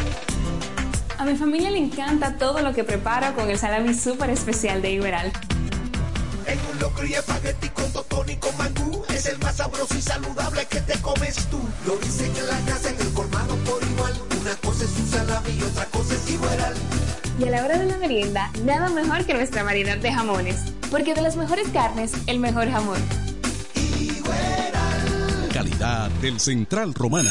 A 1.17 1.25
mi 1.25 1.37
familia 1.37 1.71
le 1.71 1.79
encanta 1.79 2.37
todo 2.39 2.61
lo 2.61 2.73
que 2.73 2.83
preparo 2.83 3.35
con 3.37 3.51
el 3.51 3.59
salami 3.59 3.95
súper 3.95 4.31
especial 4.31 4.83
de 4.83 4.93
Iberal. 4.93 5.33
En 6.51 6.59
un 6.73 6.81
locro 6.81 7.07
y 7.07 7.15
espagueti 7.15 7.69
con 7.69 7.93
totón 7.93 8.29
y 8.29 8.37
con 8.37 8.57
mangú. 8.57 9.05
Es 9.09 9.27
el 9.27 9.39
más 9.39 9.57
sabroso 9.57 9.95
y 9.97 10.03
saludable 10.03 10.67
que 10.67 10.81
te 10.81 11.01
comes 11.01 11.37
tú. 11.47 11.61
Lo 11.87 11.97
dicen 11.99 12.33
en 12.37 12.47
la 12.49 12.59
casa, 12.67 12.91
en 12.91 13.01
el 13.01 13.13
colmado 13.13 13.55
por 13.59 13.81
igual. 13.85 14.13
Una 14.41 14.55
cosa 14.57 14.85
es 14.85 14.91
un 14.99 15.07
salami 15.09 15.51
y 15.51 15.63
otra 15.63 15.85
cosa 15.87 16.15
es 16.15 16.31
igual. 16.31 16.75
Y 17.39 17.45
a 17.45 17.51
la 17.51 17.65
hora 17.65 17.79
de 17.79 17.87
la 17.87 17.97
merienda, 17.99 18.51
nada 18.65 18.89
mejor 18.89 19.25
que 19.25 19.35
nuestra 19.35 19.63
variedad 19.63 19.97
de 19.99 20.13
jamones. 20.13 20.57
Porque 20.91 21.15
de 21.15 21.23
las 21.23 21.37
mejores 21.37 21.69
carnes, 21.69 22.13
el 22.27 22.41
mejor 22.41 22.69
jamón. 22.69 22.99
Calidad 25.53 26.11
del 26.21 26.41
Central 26.41 26.95
Romana. 26.95 27.31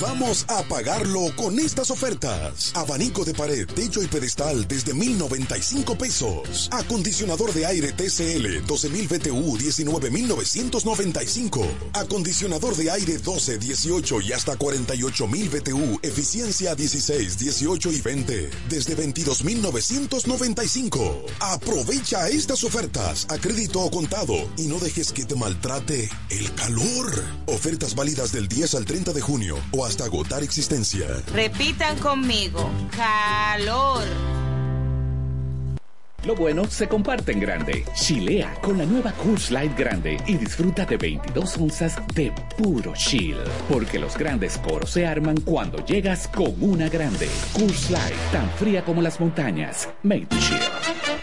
Vamos 0.00 0.44
a 0.48 0.62
pagarlo 0.62 1.34
con 1.34 1.58
estas 1.58 1.90
ofertas. 1.90 2.70
Abanico 2.76 3.24
de 3.24 3.34
pared, 3.34 3.66
techo 3.66 4.00
y 4.00 4.06
pedestal 4.06 4.68
desde 4.68 4.94
1095 4.94 5.98
pesos. 5.98 6.68
Acondicionador 6.70 7.52
de 7.52 7.66
aire 7.66 7.92
TCL 7.92 8.64
12000 8.64 9.08
BTU 9.08 9.58
19995. 9.58 11.66
Acondicionador 11.94 12.76
de 12.76 12.92
aire 12.92 13.18
12, 13.18 13.58
18 13.58 14.20
y 14.20 14.32
hasta 14.32 14.56
48000 14.56 15.48
BTU, 15.48 15.98
eficiencia 16.02 16.76
16, 16.76 17.36
18 17.36 17.90
y 17.90 18.00
20 18.00 18.50
desde 18.68 18.94
22995. 18.94 21.24
Aprovecha 21.40 22.28
estas 22.28 22.62
ofertas 22.62 23.26
a 23.30 23.38
crédito 23.38 23.80
o 23.80 23.90
contado 23.90 24.34
y 24.56 24.68
no 24.68 24.78
dejes 24.78 25.12
que 25.12 25.24
te 25.24 25.34
maltrate 25.34 26.08
el 26.30 26.54
calor. 26.54 27.24
Ofertas 27.46 27.96
válidas 27.96 28.30
del 28.30 28.46
10 28.46 28.76
al 28.76 28.84
30 28.84 29.12
de 29.12 29.20
junio 29.20 29.56
o 29.72 29.87
hasta 29.88 30.04
agotar 30.04 30.42
existencia. 30.42 31.06
Repitan 31.32 31.98
conmigo. 31.98 32.70
Calor. 32.94 34.04
Lo 36.24 36.34
bueno 36.34 36.64
se 36.68 36.88
comparte 36.88 37.30
en 37.30 37.38
grande. 37.38 37.84
Chilea 37.94 38.52
con 38.60 38.76
la 38.76 38.84
nueva 38.84 39.12
Coors 39.12 39.52
Light 39.52 39.78
Grande 39.78 40.16
y 40.26 40.34
disfruta 40.34 40.84
de 40.84 40.96
22 40.96 41.56
onzas 41.58 41.96
de 42.12 42.32
puro 42.56 42.92
chill. 42.96 43.36
Porque 43.68 44.00
los 44.00 44.18
grandes 44.18 44.58
coros 44.58 44.90
se 44.90 45.06
arman 45.06 45.40
cuando 45.42 45.84
llegas 45.86 46.26
con 46.26 46.52
una 46.60 46.88
grande. 46.88 47.28
Coors 47.52 47.90
Light, 47.90 48.16
tan 48.32 48.50
fría 48.50 48.84
como 48.84 49.00
las 49.00 49.20
montañas. 49.20 49.88
Made 50.02 50.26
to 50.26 50.36
chill. 50.40 50.58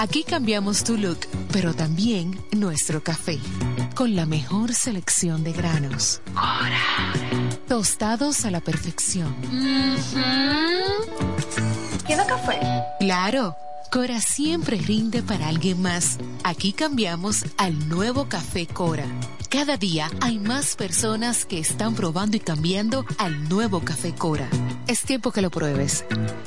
Aquí 0.01 0.23
cambiamos 0.23 0.85
tu 0.85 0.95
look, 0.95 1.19
pero 1.51 1.73
también 1.73 2.39
nuestro 2.53 3.03
café, 3.03 3.37
con 3.95 4.15
la 4.15 4.25
mejor 4.25 4.73
selección 4.73 5.43
de 5.43 5.51
granos. 5.51 6.21
Tostados 7.67 8.45
a 8.45 8.51
la 8.51 8.61
perfección. 8.61 9.35
¿Quiero 12.07 12.25
café? 12.25 12.61
Claro, 13.01 13.57
Cora 13.91 14.21
siempre 14.21 14.77
rinde 14.77 15.21
para 15.21 15.49
alguien 15.49 15.81
más. 15.81 16.17
Aquí 16.45 16.71
cambiamos 16.71 17.43
al 17.57 17.89
nuevo 17.89 18.29
café 18.29 18.67
Cora. 18.67 19.05
Cada 19.49 19.75
día 19.75 20.09
hay 20.21 20.39
más 20.39 20.77
personas 20.77 21.43
que 21.43 21.59
están 21.59 21.93
probando 21.93 22.37
y 22.37 22.39
cambiando 22.39 23.03
al 23.17 23.49
nuevo 23.49 23.81
café 23.81 24.15
Cora. 24.15 24.47
Es 24.89 25.03
tiempo 25.03 25.31
que 25.31 25.43
lo 25.43 25.51
pruebes 25.51 26.03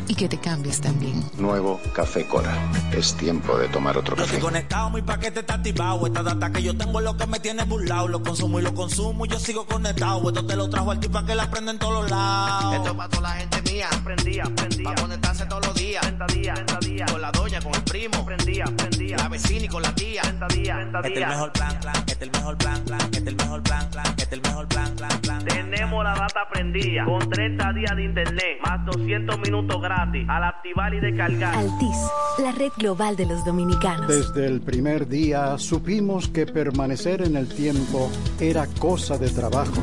y 0.08 0.16
que 0.16 0.28
te 0.28 0.36
cambies 0.36 0.80
también. 0.80 1.22
Nuevo 1.38 1.80
Café 1.94 2.26
Cora. 2.26 2.52
Es 2.90 3.14
tiempo 3.14 3.56
de 3.56 3.68
tomar 3.68 3.96
otro 3.96 4.16
Yo 4.16 4.22
café. 4.24 4.34
estoy 4.34 4.50
conectado, 4.50 4.90
mi 4.90 5.00
paquete 5.00 5.40
está 5.40 5.54
activado. 5.54 6.04
Esta 6.08 6.24
data 6.24 6.50
que 6.50 6.60
yo 6.60 6.76
tengo 6.76 6.98
es 6.98 7.04
lo 7.04 7.16
que 7.16 7.24
me 7.28 7.38
tiene 7.38 7.62
burlado. 7.62 8.08
Lo 8.08 8.20
consumo 8.20 8.58
y 8.58 8.62
lo 8.62 8.74
consumo 8.74 9.24
y 9.26 9.28
yo 9.28 9.38
sigo 9.38 9.64
conectado. 9.64 10.26
Esto 10.28 10.44
te 10.44 10.56
lo 10.56 10.68
trajo 10.68 10.90
al 10.90 10.98
tipo 10.98 11.24
que 11.24 11.36
la 11.36 11.48
prende 11.52 11.70
en 11.70 11.78
todos 11.78 12.10
lados. 12.10 12.74
Esto 12.74 12.88
es 12.90 12.96
para 12.96 13.08
toda 13.10 13.22
la 13.22 13.34
gente 13.36 13.62
mía. 13.70 13.88
Prendía, 14.02 14.44
prendía. 14.56 14.84
Para 14.90 15.02
conectarse 15.02 15.46
todos 15.46 15.64
los 15.66 15.74
días. 15.76 16.04
día, 16.34 16.54
día. 16.80 17.06
Con 17.06 17.22
la 17.22 17.30
doña, 17.30 17.60
con 17.60 17.74
el 17.76 17.82
primo. 17.84 18.26
Prendía, 18.26 18.64
prendía. 18.76 19.16
La 19.18 19.28
vecina 19.28 19.64
y 19.66 19.68
con 19.68 19.82
la 19.82 19.94
tía. 19.94 20.22
día, 20.52 20.80
Este 20.82 21.12
es 21.12 21.16
el 21.16 21.28
mejor 21.28 21.52
plan, 21.52 21.78
plan. 21.80 21.94
Este 22.08 22.12
es 22.12 22.22
el 22.22 22.30
mejor 22.32 22.58
plan, 22.58 22.82
plan. 22.84 23.00
Este 23.02 23.18
es 23.18 23.26
el 23.28 23.36
mejor 23.36 23.62
plan, 23.62 23.90
plan. 23.90 24.06
Este 24.08 24.22
es 24.24 24.32
el 24.32 24.40
mejor 24.42 24.66
plan, 24.66 24.94
plan, 24.96 25.20
plan. 25.20 25.31
Tenemos 25.44 26.04
la 26.04 26.14
data 26.14 26.48
prendida 26.50 27.04
con 27.04 27.28
30 27.28 27.72
días 27.72 27.96
de 27.96 28.04
internet 28.04 28.58
más 28.62 28.84
200 28.86 29.38
minutos 29.40 29.80
gratis 29.80 30.28
al 30.28 30.44
activar 30.44 30.94
y 30.94 31.00
descargar. 31.00 31.54
Altis, 31.54 31.96
la 32.38 32.52
red 32.52 32.72
global 32.76 33.16
de 33.16 33.26
los 33.26 33.44
dominicanos. 33.44 34.08
Desde 34.08 34.46
el 34.46 34.60
primer 34.60 35.08
día 35.08 35.58
supimos 35.58 36.28
que 36.28 36.46
permanecer 36.46 37.22
en 37.22 37.36
el 37.36 37.48
tiempo 37.48 38.10
era 38.40 38.66
cosa 38.78 39.18
de 39.18 39.30
trabajo. 39.30 39.82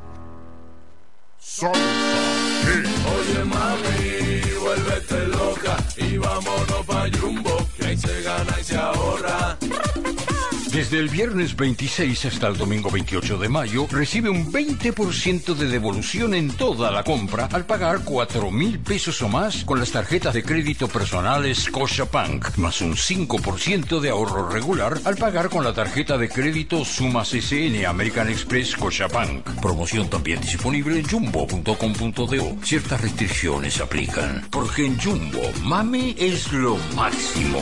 Oye 1.63 3.43
mami, 3.43 4.41
vuélvete 4.61 5.27
loca 5.27 5.75
y 5.97 6.17
vámonos 6.17 6.85
pa' 6.85 7.09
Jumbo, 7.19 7.57
que 7.75 7.85
ahí 7.87 7.97
se 7.97 8.21
gana 8.21 8.59
y 8.59 8.63
se 8.63 8.77
ahorra. 8.77 9.57
Desde 10.71 10.99
el 10.99 11.09
viernes 11.09 11.57
26 11.57 12.25
hasta 12.25 12.47
el 12.47 12.55
domingo 12.55 12.89
28 12.89 13.37
de 13.37 13.49
mayo, 13.49 13.87
recibe 13.91 14.29
un 14.29 14.53
20% 14.53 15.53
de 15.53 15.67
devolución 15.67 16.33
en 16.33 16.49
toda 16.49 16.91
la 16.91 17.03
compra 17.03 17.49
al 17.51 17.65
pagar 17.65 18.05
4 18.05 18.49
mil 18.51 18.79
pesos 18.79 19.21
o 19.21 19.27
más 19.27 19.65
con 19.65 19.79
las 19.79 19.91
tarjetas 19.91 20.33
de 20.33 20.43
crédito 20.43 20.87
personales 20.87 21.63
Scotiabank, 21.63 22.55
más 22.55 22.79
un 22.79 22.95
5% 22.95 23.99
de 23.99 24.09
ahorro 24.11 24.47
regular 24.47 24.97
al 25.03 25.17
pagar 25.17 25.49
con 25.49 25.65
la 25.65 25.73
tarjeta 25.73 26.17
de 26.17 26.29
crédito 26.29 26.85
Sumas 26.85 27.33
SN 27.33 27.85
American 27.85 28.29
Express 28.29 28.69
Scotiabank. 28.69 29.59
Promoción 29.61 30.09
también 30.09 30.39
disponible 30.39 30.99
en 30.99 31.05
jumbo.com.do. 31.05 32.57
Ciertas 32.63 33.01
restricciones 33.01 33.81
aplican. 33.81 34.47
Porque 34.49 34.85
en 34.85 34.97
Jumbo, 34.97 35.41
mami 35.63 36.15
es 36.17 36.49
lo 36.53 36.77
máximo. 36.95 37.61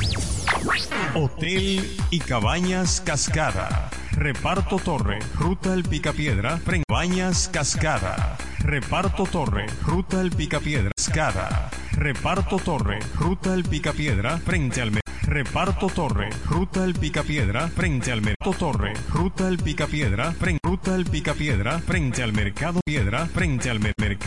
Hotel 1.15 1.97
y 2.11 2.19
Cabañas 2.19 3.01
Cascada. 3.01 3.89
Reparto 4.11 4.77
Torre, 4.77 5.19
Ruta 5.35 5.73
El 5.73 5.83
Picapiedra, 5.83 6.59
Cabañas 6.87 7.47
Cascada. 7.51 8.37
Reparto 8.59 9.23
Torre, 9.25 9.65
Ruta 9.83 10.21
El 10.21 10.31
Picapiedra, 10.31 10.91
Cascada. 10.95 11.69
Reparto 11.93 12.57
Torre, 12.57 12.99
Ruta 13.15 13.53
El 13.53 13.63
Picapiedra, 13.63 14.37
frente 14.37 14.81
al 14.81 14.91
Reparto 15.23 15.87
Torre, 15.87 16.29
Ruta 16.45 16.83
El 16.83 16.93
Picapiedra, 16.93 17.67
frente 17.69 18.11
al 18.11 18.21
Mercado 18.21 18.53
Torre, 18.53 18.93
Ruta 19.09 19.47
El 19.47 19.57
Picapiedra, 19.57 20.31
frente 20.33 20.59
Ruta 20.63 20.95
El 20.95 21.05
Picapiedra, 21.05 21.79
frente 21.79 22.23
al 22.23 22.33
Mercado 22.33 22.79
Piedra, 22.85 23.25
frente 23.27 23.69
al 23.69 23.79
mer- 23.79 23.93
Mercado 23.97 24.19